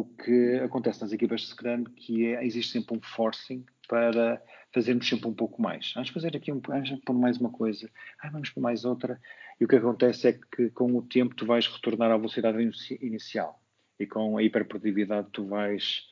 [0.00, 5.08] o que acontece nas equipas de Scrum, que é, existe sempre um forcing para fazermos
[5.08, 5.92] sempre um pouco mais.
[5.94, 7.90] Vamos fazer aqui um, vamos pôr mais uma coisa,
[8.20, 9.20] ah, vamos pôr mais outra.
[9.60, 12.58] E o que acontece é que com o tempo tu vais retornar à velocidade
[13.00, 13.62] inicial
[13.98, 16.02] e com a hiperprodutividade tu vais,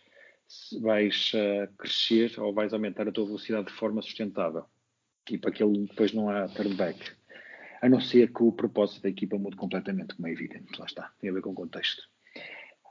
[0.80, 4.64] vais uh, crescer ou vais aumentar a tua velocidade de forma sustentável.
[5.30, 7.12] E para aquilo depois não há turnback.
[7.80, 10.78] A não ser que o propósito da equipa mude completamente, como é evidente.
[10.78, 12.02] Lá está, tem a ver com o contexto.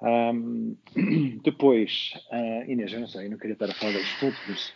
[0.02, 0.78] Um,
[1.44, 4.74] depois, uh, Inês, eu não sei, eu não queria estar a falar disto tudo, mas.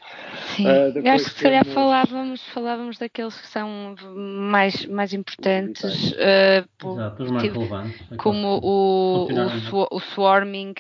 [0.55, 6.11] Sim, uh, eu acho que se calhar falávamos, falávamos daqueles que são mais, mais importantes,
[6.11, 8.17] uh, por, Exato, os mais tipo, relevantes.
[8.17, 10.74] Como o, o, o, swarming,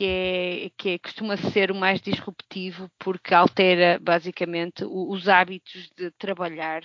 [0.00, 6.10] que, é, que é, costuma ser o mais disruptivo, porque altera basicamente os hábitos de
[6.12, 6.82] trabalhar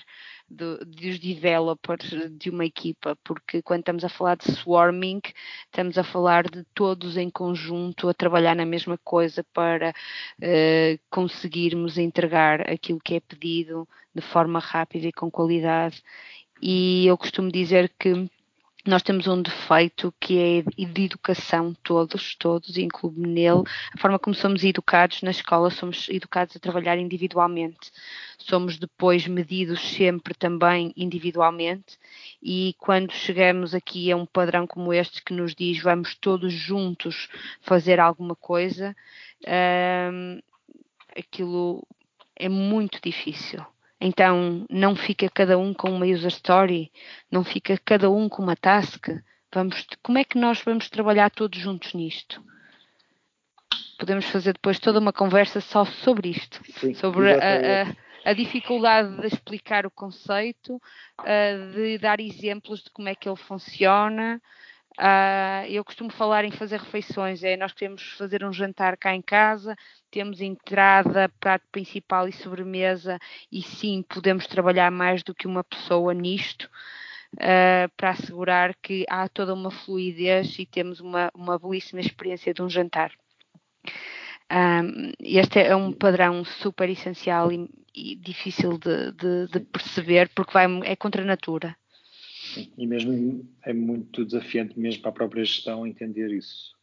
[0.50, 5.22] dos developers de uma equipa, porque quando estamos a falar de swarming,
[5.64, 11.98] estamos a falar de todos em conjunto a trabalhar na mesma coisa para uh, conseguirmos
[11.98, 16.04] entregar aquilo que é pedido de forma rápida e com qualidade.
[16.62, 18.30] E eu costumo dizer que
[18.86, 23.64] nós temos um defeito que é de educação, todos, todos, incluo-me nele,
[23.94, 27.92] a forma como somos educados na escola, somos educados a trabalhar individualmente.
[28.38, 31.98] Somos depois medidos sempre também individualmente.
[32.42, 37.28] E quando chegamos aqui a um padrão como este que nos diz vamos todos juntos
[37.62, 38.96] fazer alguma coisa,
[40.12, 40.40] hum,
[41.18, 41.88] aquilo
[42.36, 43.66] é muito difícil
[44.00, 46.92] então, não fica cada um com uma user story,
[47.32, 49.08] não fica cada um com uma task.
[49.54, 52.44] Vamos, como é que nós vamos trabalhar todos juntos nisto?
[53.98, 59.22] Podemos fazer depois toda uma conversa só sobre isto, Sim, sobre a, a, a, dificuldade
[59.22, 64.42] de explicar o conceito, uh, de dar exemplos de como é que ele funciona,
[65.00, 69.22] Uh, eu costumo falar em fazer refeições, é nós queremos fazer um jantar cá em
[69.22, 69.76] casa,
[70.10, 73.20] temos entrada, prato principal e sobremesa,
[73.52, 76.70] e sim, podemos trabalhar mais do que uma pessoa nisto.
[77.36, 82.62] Uh, para assegurar que há toda uma fluidez e temos uma, uma belíssima experiência de
[82.62, 83.12] um jantar.
[84.52, 90.54] Um, este é um padrão super essencial e, e difícil de, de, de, perceber porque
[90.54, 91.76] vai, é contra a natura.
[92.56, 96.74] Sim, e mesmo é muito desafiante mesmo para a própria gestão entender isso.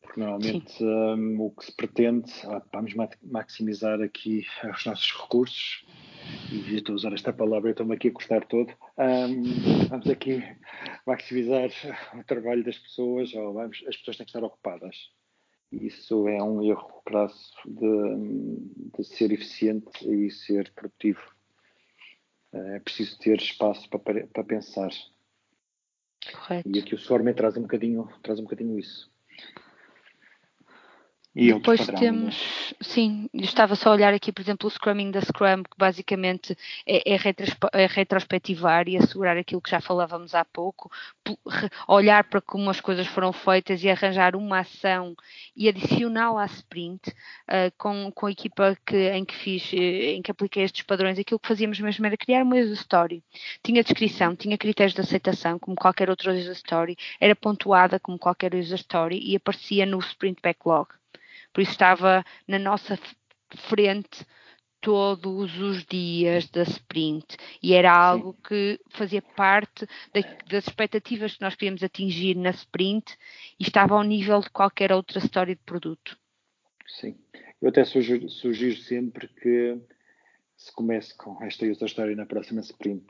[0.00, 5.86] Porque normalmente um, o que se pretende, ah, vamos maximizar aqui os nossos recursos,
[6.50, 10.42] e estou a usar esta palavra, eu estou-me aqui a custar todo, um, vamos aqui
[11.06, 11.70] maximizar
[12.18, 15.12] o trabalho das pessoas, ou vamos, as pessoas têm que estar ocupadas.
[15.70, 21.22] Isso é um erro crasso de, de ser eficiente e ser produtivo
[22.52, 24.90] é preciso ter espaço para, para pensar.
[26.30, 26.68] Correto.
[26.68, 29.11] E aqui o Swarm traz um bocadinho, traz um bocadinho isso.
[31.34, 35.22] E Depois padrão, temos, sim, estava só a olhar aqui, por exemplo, o Scrumming da
[35.22, 36.54] Scrum, que basicamente
[36.86, 37.18] é, é,
[37.72, 40.92] é, retrospectivar e assegurar aquilo que já falávamos há pouco,
[41.88, 45.16] olhar para como as coisas foram feitas e arranjar uma ação
[45.56, 50.20] e adicioná-la à sprint, uh, com, com a equipa que, em que fiz, eh, em
[50.20, 53.24] que apliquei estes padrões, aquilo que fazíamos mesmo era criar uma user story.
[53.62, 58.54] Tinha descrição, tinha critérios de aceitação, como qualquer outra user story, era pontuada como qualquer
[58.54, 60.88] user story e aparecia no sprint backlog.
[61.52, 62.98] Por isso estava na nossa
[63.68, 64.26] frente
[64.80, 68.38] todos os dias da sprint e era algo Sim.
[68.48, 69.86] que fazia parte
[70.50, 73.16] das expectativas que nós queríamos atingir na sprint
[73.58, 76.18] e estava ao nível de qualquer outra história de produto.
[76.86, 77.16] Sim,
[77.60, 79.78] eu até sugiro, sugiro sempre que
[80.56, 83.04] se comece com esta user story na próxima sprint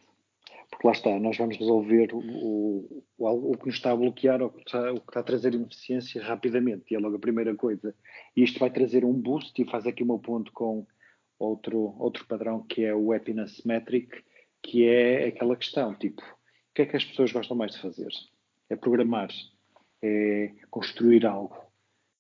[0.73, 4.49] porque lá está, nós vamos resolver o, o, o que nos está a bloquear ou
[4.49, 7.55] o que está, o que está a trazer ineficiência rapidamente, e é logo a primeira
[7.55, 7.95] coisa.
[8.35, 10.87] E isto vai trazer um boost e faz aqui o meu ponto com
[11.39, 14.25] outro, outro padrão que é o happiness metric,
[14.63, 18.09] que é aquela questão, tipo, o que é que as pessoas gostam mais de fazer?
[18.71, 19.29] É programar,
[20.01, 21.55] é construir algo,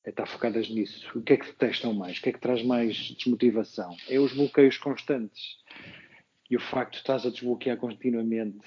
[0.05, 1.11] é estar focadas nisso.
[1.19, 2.19] O que é que detestam mais?
[2.19, 3.97] O que é que traz mais desmotivação?
[4.11, 5.57] É os bloqueios constantes.
[6.53, 8.59] E o facto de estás a desbloquear continuamente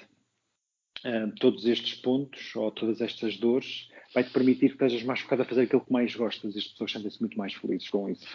[1.04, 5.44] uh, todos estes pontos ou todas estas dores vai-te permitir que estejas mais focado a
[5.44, 8.26] fazer aquilo que mais gostas e as pessoas sentem-se muito mais felizes com isso.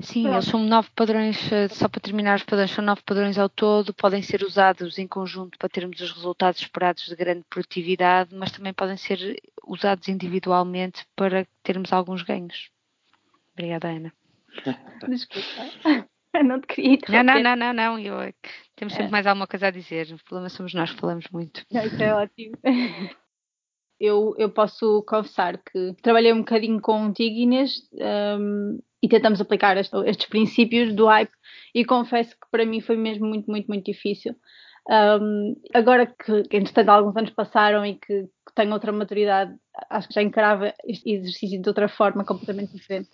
[0.00, 3.92] Sim, são nove padrões, eh, só para terminar os padrões, são nove padrões ao todo,
[3.92, 8.72] podem ser usados em conjunto para termos os resultados esperados de grande produtividade, mas também
[8.72, 12.70] podem ser usados individualmente para termos alguns ganhos.
[13.52, 14.21] Obrigada, Ana.
[15.08, 16.08] Desculpa.
[16.44, 17.98] Não te queria Não, não, não, não, não.
[17.98, 18.32] Eu, é
[18.74, 19.10] temos sempre é.
[19.10, 20.12] mais alguma coisa a dizer.
[20.12, 21.64] O problema somos nós que falamos muito.
[21.70, 22.56] Não, isso é ótimo.
[24.04, 29.96] Eu, eu posso confessar que trabalhei um bocadinho contigo, Inês, um, e tentamos aplicar estes,
[30.06, 31.30] estes princípios do hype
[31.72, 34.34] e confesso que para mim foi mesmo muito, muito, muito difícil.
[34.90, 39.54] Um, agora que, que, entretanto, alguns anos passaram e que, que, tenho outra maturidade,
[39.88, 43.10] acho que já encarava este exercício de outra forma completamente diferente.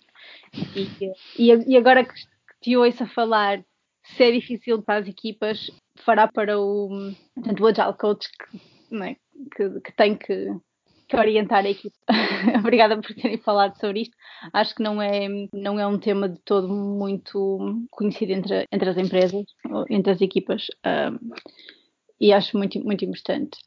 [1.37, 2.13] E, e, agora que
[2.61, 3.63] te ouço a falar
[4.03, 6.89] se é difícil para as equipas, fará para o,
[7.35, 9.15] portanto, o Agile Coach que, é?
[9.55, 10.49] que, que tem que
[11.09, 11.95] que orientar a equipe.
[12.59, 14.15] Obrigada por terem falado sobre isto.
[14.53, 18.97] Acho que não é, não é um tema de todo muito conhecido entre, entre as
[18.97, 19.43] empresas,
[19.89, 21.31] entre as equipas, um,
[22.21, 23.57] e acho muito, muito importante.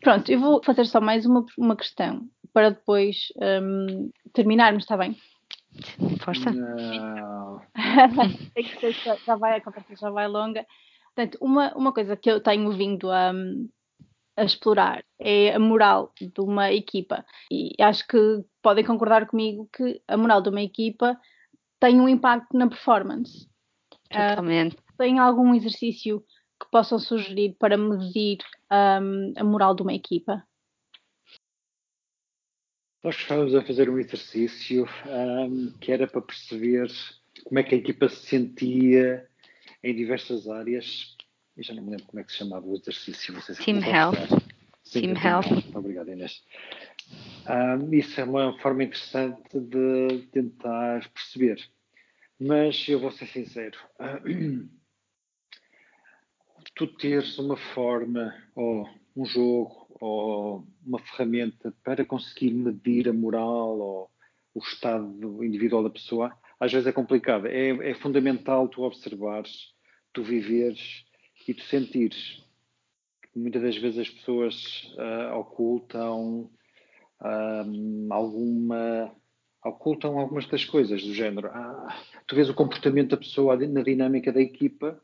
[0.00, 5.16] Pronto, eu vou fazer só mais uma, uma questão para depois um, terminarmos, está bem?
[6.20, 6.52] Força.
[8.54, 8.92] Tem que ser,
[9.24, 10.66] já vai, a conversa já vai longa.
[11.14, 13.32] Portanto, uma, uma coisa que eu tenho vindo a,
[14.36, 17.24] a explorar é a moral de uma equipa.
[17.50, 21.18] E acho que podem concordar comigo que a moral de uma equipa
[21.80, 23.48] tem um impacto na performance.
[24.08, 24.76] Totalmente.
[24.76, 26.22] Uh, tem algum exercício
[26.60, 28.38] que possam sugerir para medir
[28.70, 30.42] um, a moral de uma equipa?
[33.02, 36.90] Nós estávamos a fazer um exercício um, que era para perceber
[37.44, 39.28] como é que a equipa se sentia
[39.82, 41.16] em diversas áreas
[41.56, 43.34] eu já não me lembro como é que se chamava o exercício.
[43.34, 44.16] Não sei se Team Health.
[44.84, 45.46] Sim, Team Health.
[45.50, 45.76] Health.
[45.76, 46.42] Obrigado, Inês.
[47.48, 51.62] Um, isso é uma forma interessante de tentar perceber.
[52.40, 53.78] Mas eu vou ser sincero.
[56.74, 63.78] tu teres uma forma, ou um jogo, ou uma ferramenta para conseguir medir a moral
[63.78, 64.10] ou
[64.54, 67.46] o estado individual da pessoa, às vezes é complicado.
[67.46, 69.72] É, é fundamental tu observares,
[70.12, 71.04] tu viveres
[71.46, 72.42] e tu sentires
[73.34, 76.50] muitas das vezes as pessoas uh, ocultam
[77.20, 79.14] um, alguma
[79.64, 81.48] ocultam algumas das coisas do género.
[81.48, 81.96] Ah,
[82.26, 85.00] tu vês o comportamento da pessoa na dinâmica da equipa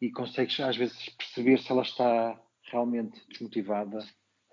[0.00, 2.38] e consegues às vezes perceber se ela está
[2.72, 4.04] realmente desmotivada,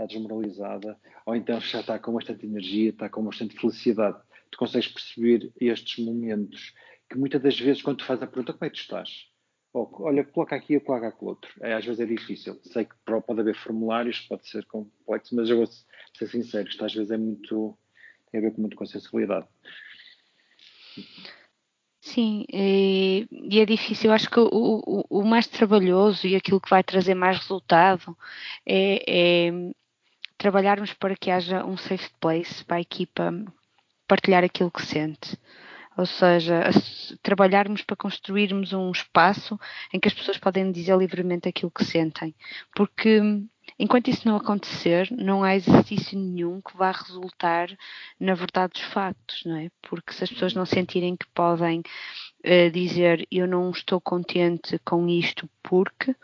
[0.01, 4.19] está desmoralizada, ou então já está com bastante energia, está com bastante felicidade.
[4.49, 6.73] Tu consegues perceber estes momentos
[7.09, 9.31] que muitas das vezes quando tu fazes a pergunta como é que tu estás?
[9.73, 11.49] olha, coloca aqui ou coloca aquele outro.
[11.61, 12.59] É, às vezes é difícil.
[12.63, 16.93] Sei que pode haver formulários, pode ser complexo, mas eu vou ser sincero, isto às
[16.93, 17.77] vezes é muito.
[18.29, 19.47] tem a ver com muito com sensibilidade.
[22.01, 24.09] Sim, e, é difícil.
[24.09, 28.17] Eu acho que o, o, o, mais trabalhoso e aquilo que vai trazer mais resultado
[28.65, 29.51] é, é
[30.41, 33.31] trabalharmos para que haja um safe place para a equipa
[34.07, 35.37] partilhar aquilo que sente
[35.97, 36.63] ou seja,
[37.21, 39.59] trabalharmos para construirmos um espaço
[39.93, 42.33] em que as pessoas podem dizer livremente aquilo que sentem,
[42.75, 43.21] porque
[43.77, 47.67] enquanto isso não acontecer, não há exercício nenhum que vá resultar
[48.19, 49.69] na verdade dos factos, não é?
[49.81, 51.81] Porque se as pessoas não sentirem que podem
[52.45, 56.15] uh, dizer eu não estou contente com isto porque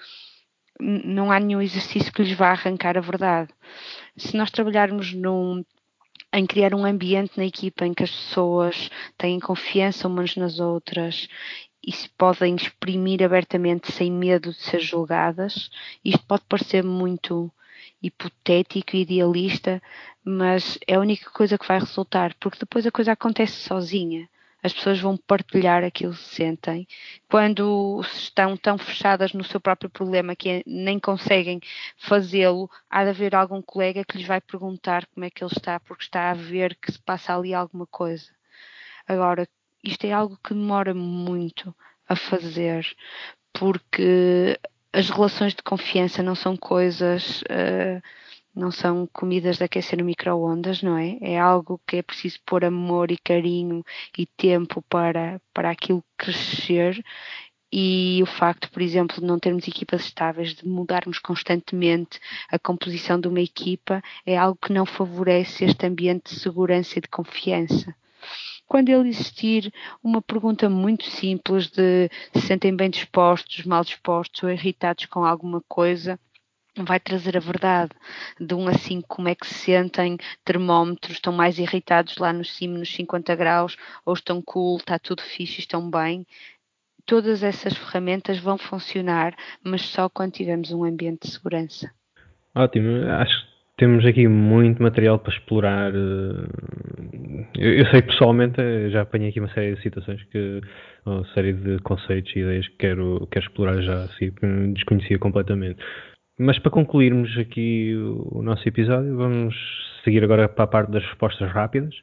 [0.79, 3.49] não há nenhum exercício que lhes vá arrancar a verdade.
[4.15, 5.63] Se nós trabalharmos num
[6.33, 11.27] em criar um ambiente na equipa em que as pessoas têm confiança umas nas outras
[11.81, 15.69] e se podem exprimir abertamente sem medo de ser julgadas.
[16.03, 17.51] Isto pode parecer muito
[18.03, 19.81] hipotético e idealista,
[20.23, 24.29] mas é a única coisa que vai resultar, porque depois a coisa acontece sozinha
[24.63, 26.87] as pessoas vão partilhar aquilo que sentem.
[27.29, 31.59] Quando estão tão fechadas no seu próprio problema que nem conseguem
[31.97, 35.79] fazê-lo, há de haver algum colega que lhes vai perguntar como é que ele está,
[35.79, 38.29] porque está a ver que se passa ali alguma coisa.
[39.07, 39.47] Agora,
[39.83, 41.73] isto é algo que demora muito
[42.09, 42.85] a fazer,
[43.53, 44.59] porque
[44.91, 47.41] as relações de confiança não são coisas.
[47.43, 48.01] Uh,
[48.57, 51.17] não são comidas de aquecer no micro-ondas, não é?
[51.21, 53.83] É algo que é preciso pôr amor e carinho
[54.17, 57.03] e tempo para, para aquilo crescer.
[57.71, 63.19] E o facto, por exemplo, de não termos equipas estáveis, de mudarmos constantemente a composição
[63.19, 67.95] de uma equipa, é algo que não favorece este ambiente de segurança e de confiança
[68.67, 74.49] quando ele existir uma pergunta muito simples de se sentem bem dispostos, mal dispostos ou
[74.49, 76.19] irritados com alguma coisa,
[76.85, 77.91] vai trazer a verdade
[78.39, 82.43] de um a 5, como é que se sentem, termómetros, estão mais irritados lá no
[82.43, 86.25] cimo, nos 50 graus, ou estão cool, está tudo fixe, estão bem.
[87.05, 91.89] Todas essas ferramentas vão funcionar, mas só quando tivermos um ambiente de segurança.
[92.53, 95.93] Ótimo, acho que temos aqui muito material para explorar.
[95.93, 96.47] Eh,
[97.55, 100.61] eu, eu sei pessoalmente eh, já apanhei aqui uma série de situações que
[101.05, 104.31] uma série de conceitos e ideias que quero, quero explorar já, assim,
[104.73, 105.79] desconhecia completamente.
[106.37, 109.55] Mas para concluirmos aqui o, nosso episódio, vamos
[110.03, 111.95] seguir agora para a parte das respostas rápidas.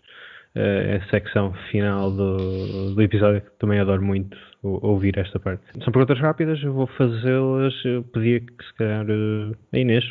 [0.57, 5.65] Uh, a secção final do, do episódio, que também adoro muito ouvir esta parte.
[5.83, 7.75] São perguntas rápidas, eu vou fazê-las.
[7.85, 10.05] Eu pedia que, se calhar, uh, a Inês,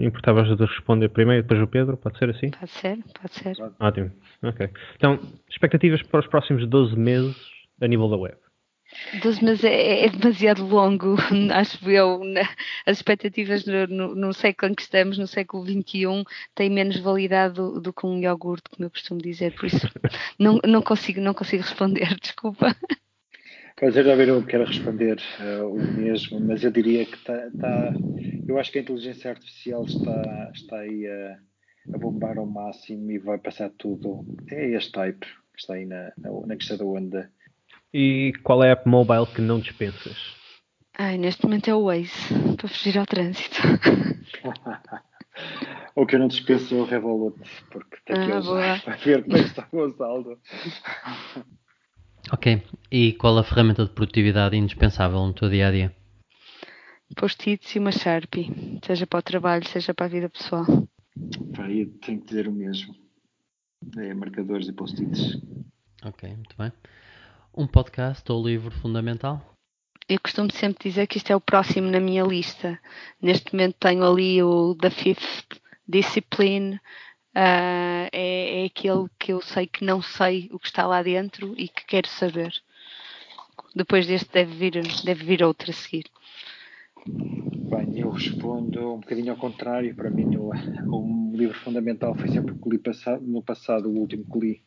[0.00, 2.50] importavas de responder primeiro, depois o Pedro, pode ser assim?
[2.50, 3.56] Pode ser, pode ser.
[3.78, 4.10] Ótimo,
[4.42, 4.68] ok.
[4.96, 5.18] Então,
[5.50, 7.36] expectativas para os próximos 12 meses
[7.80, 8.36] a nível da web?
[9.22, 11.16] 12 meses é, é, demasiado longo,
[11.52, 12.20] acho eu.
[12.86, 16.24] As expectativas no, no, no, século em que estamos, no século XXI,
[16.54, 19.88] têm menos validade do, do, que um iogurte, como eu costumo dizer, por isso
[20.38, 22.76] não, não, consigo, não consigo responder, desculpa.
[23.76, 27.50] Pois eu já viram que quero responder uh, o mesmo, mas eu diria que está.
[27.58, 27.94] Tá,
[28.46, 31.38] eu acho que a inteligência artificial está, está aí a,
[31.94, 34.26] a bombar ao máximo e vai passar tudo.
[34.50, 37.32] É este type que está aí na, na, na questão da onda
[37.92, 40.16] e qual é a app mobile que não dispensas?
[40.98, 42.10] Ai, neste momento é o Waze,
[42.56, 43.60] para fugir ao trânsito.
[45.96, 47.38] o que eu não dispenso é o Revolut,
[47.70, 50.38] porque tem que ah, usar para ver como é que está o saldo.
[52.32, 52.62] Ok,
[52.92, 55.96] e qual a ferramenta de produtividade indispensável no teu dia a dia?
[57.16, 60.64] Post-its e uma Sharpie, seja para o trabalho, seja para a vida pessoal.
[61.50, 62.94] Vai, tenho que dizer o mesmo.
[63.96, 65.38] É marcadores e post-its.
[66.04, 66.70] Ok, muito bem.
[67.56, 69.54] Um podcast ou livro fundamental?
[70.08, 72.78] Eu costumo sempre dizer que isto é o próximo na minha lista.
[73.20, 79.66] Neste momento tenho ali o The Fifth Discipline, uh, é, é aquele que eu sei
[79.66, 82.52] que não sei o que está lá dentro e que quero saber.
[83.74, 86.04] Depois deste deve vir, deve vir outro a seguir.
[87.06, 89.94] Bem, eu respondo um bocadinho ao contrário.
[89.96, 90.50] Para mim, o,
[90.86, 94.62] o livro fundamental foi sempre o que li passado, no passado, o último que li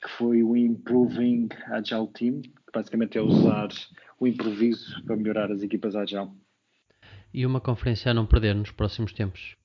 [0.00, 3.68] que foi o Improving Agile Team, que basicamente é usar
[4.18, 6.30] o improviso para melhorar as equipas Agile.
[7.32, 9.56] E uma conferência a não perder nos próximos tempos?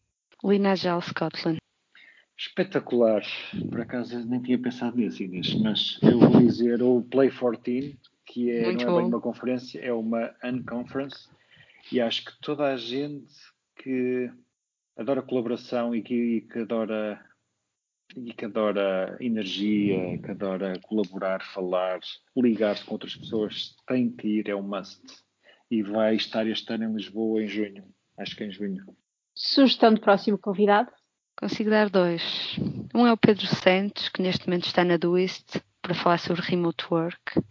[0.43, 1.57] Lean Agile Scotland.
[2.37, 3.23] Espetacular.
[3.69, 8.51] Por acaso nem tinha pensado nisso, Inês, mas eu vou dizer o Play 14, que
[8.51, 11.29] é, não é bem uma conferência, é uma unconference,
[11.91, 13.33] e acho que toda a gente
[13.77, 14.29] que
[14.97, 17.23] adora colaboração e que, e que adora
[18.15, 21.99] e que adora energia, que adora colaborar, falar,
[22.35, 25.01] ligar-se com outras pessoas, tem que ir, é um must.
[25.69, 27.83] E vai estar este ano em Lisboa em junho.
[28.17, 28.85] Acho que é em junho.
[29.35, 30.91] Sugestão de próximo convidado?
[31.37, 32.55] Consigo dar dois.
[32.93, 36.85] Um é o Pedro Santos, que neste momento está na Doist para falar sobre remote
[36.89, 37.41] work.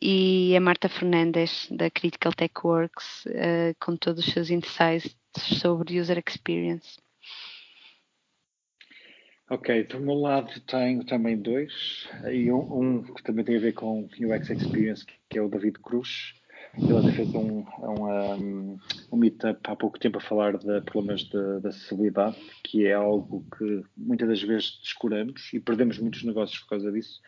[0.00, 6.00] E a Marta Fernandes, da Critical Tech Works, uh, com todos os seus insights sobre
[6.00, 6.98] user experience.
[9.50, 13.72] Ok, do meu lado tenho também dois, e um, um, que também tem a ver
[13.72, 16.34] com UX Experience, que é o David Cruz.
[16.76, 18.78] Ele até fez um, um,
[19.10, 23.42] um meetup há pouco tempo a falar de problemas de, de acessibilidade, que é algo
[23.56, 27.18] que muitas das vezes descuramos e perdemos muitos negócios por causa disso,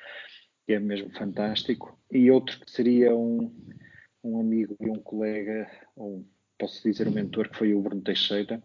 [0.66, 1.98] que é mesmo fantástico.
[2.12, 3.50] E outro que seria um,
[4.22, 6.22] um amigo e um colega, ou
[6.58, 8.62] posso dizer um mentor, que foi o Bruno Teixeira,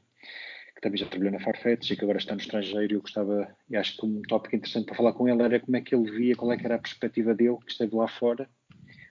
[0.85, 3.75] também já trabalhou na Farfetch e que agora está no estrangeiro e eu gostava, e
[3.75, 6.35] acho que um tópico interessante para falar com ele era como é que ele via,
[6.35, 8.47] qual é que era a perspectiva dele, que esteve lá fora,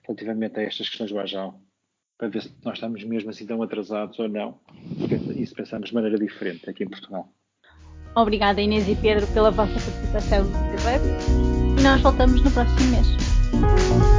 [0.07, 1.51] relativamente a estas questões do Agile,
[2.17, 4.57] para ver se nós estamos mesmo assim tão atrasados ou não,
[5.35, 7.29] e se pensamos de maneira diferente aqui em Portugal.
[8.15, 10.49] Obrigada Inês e Pedro pela vossa participação
[11.77, 14.14] e nós voltamos no próximo mês.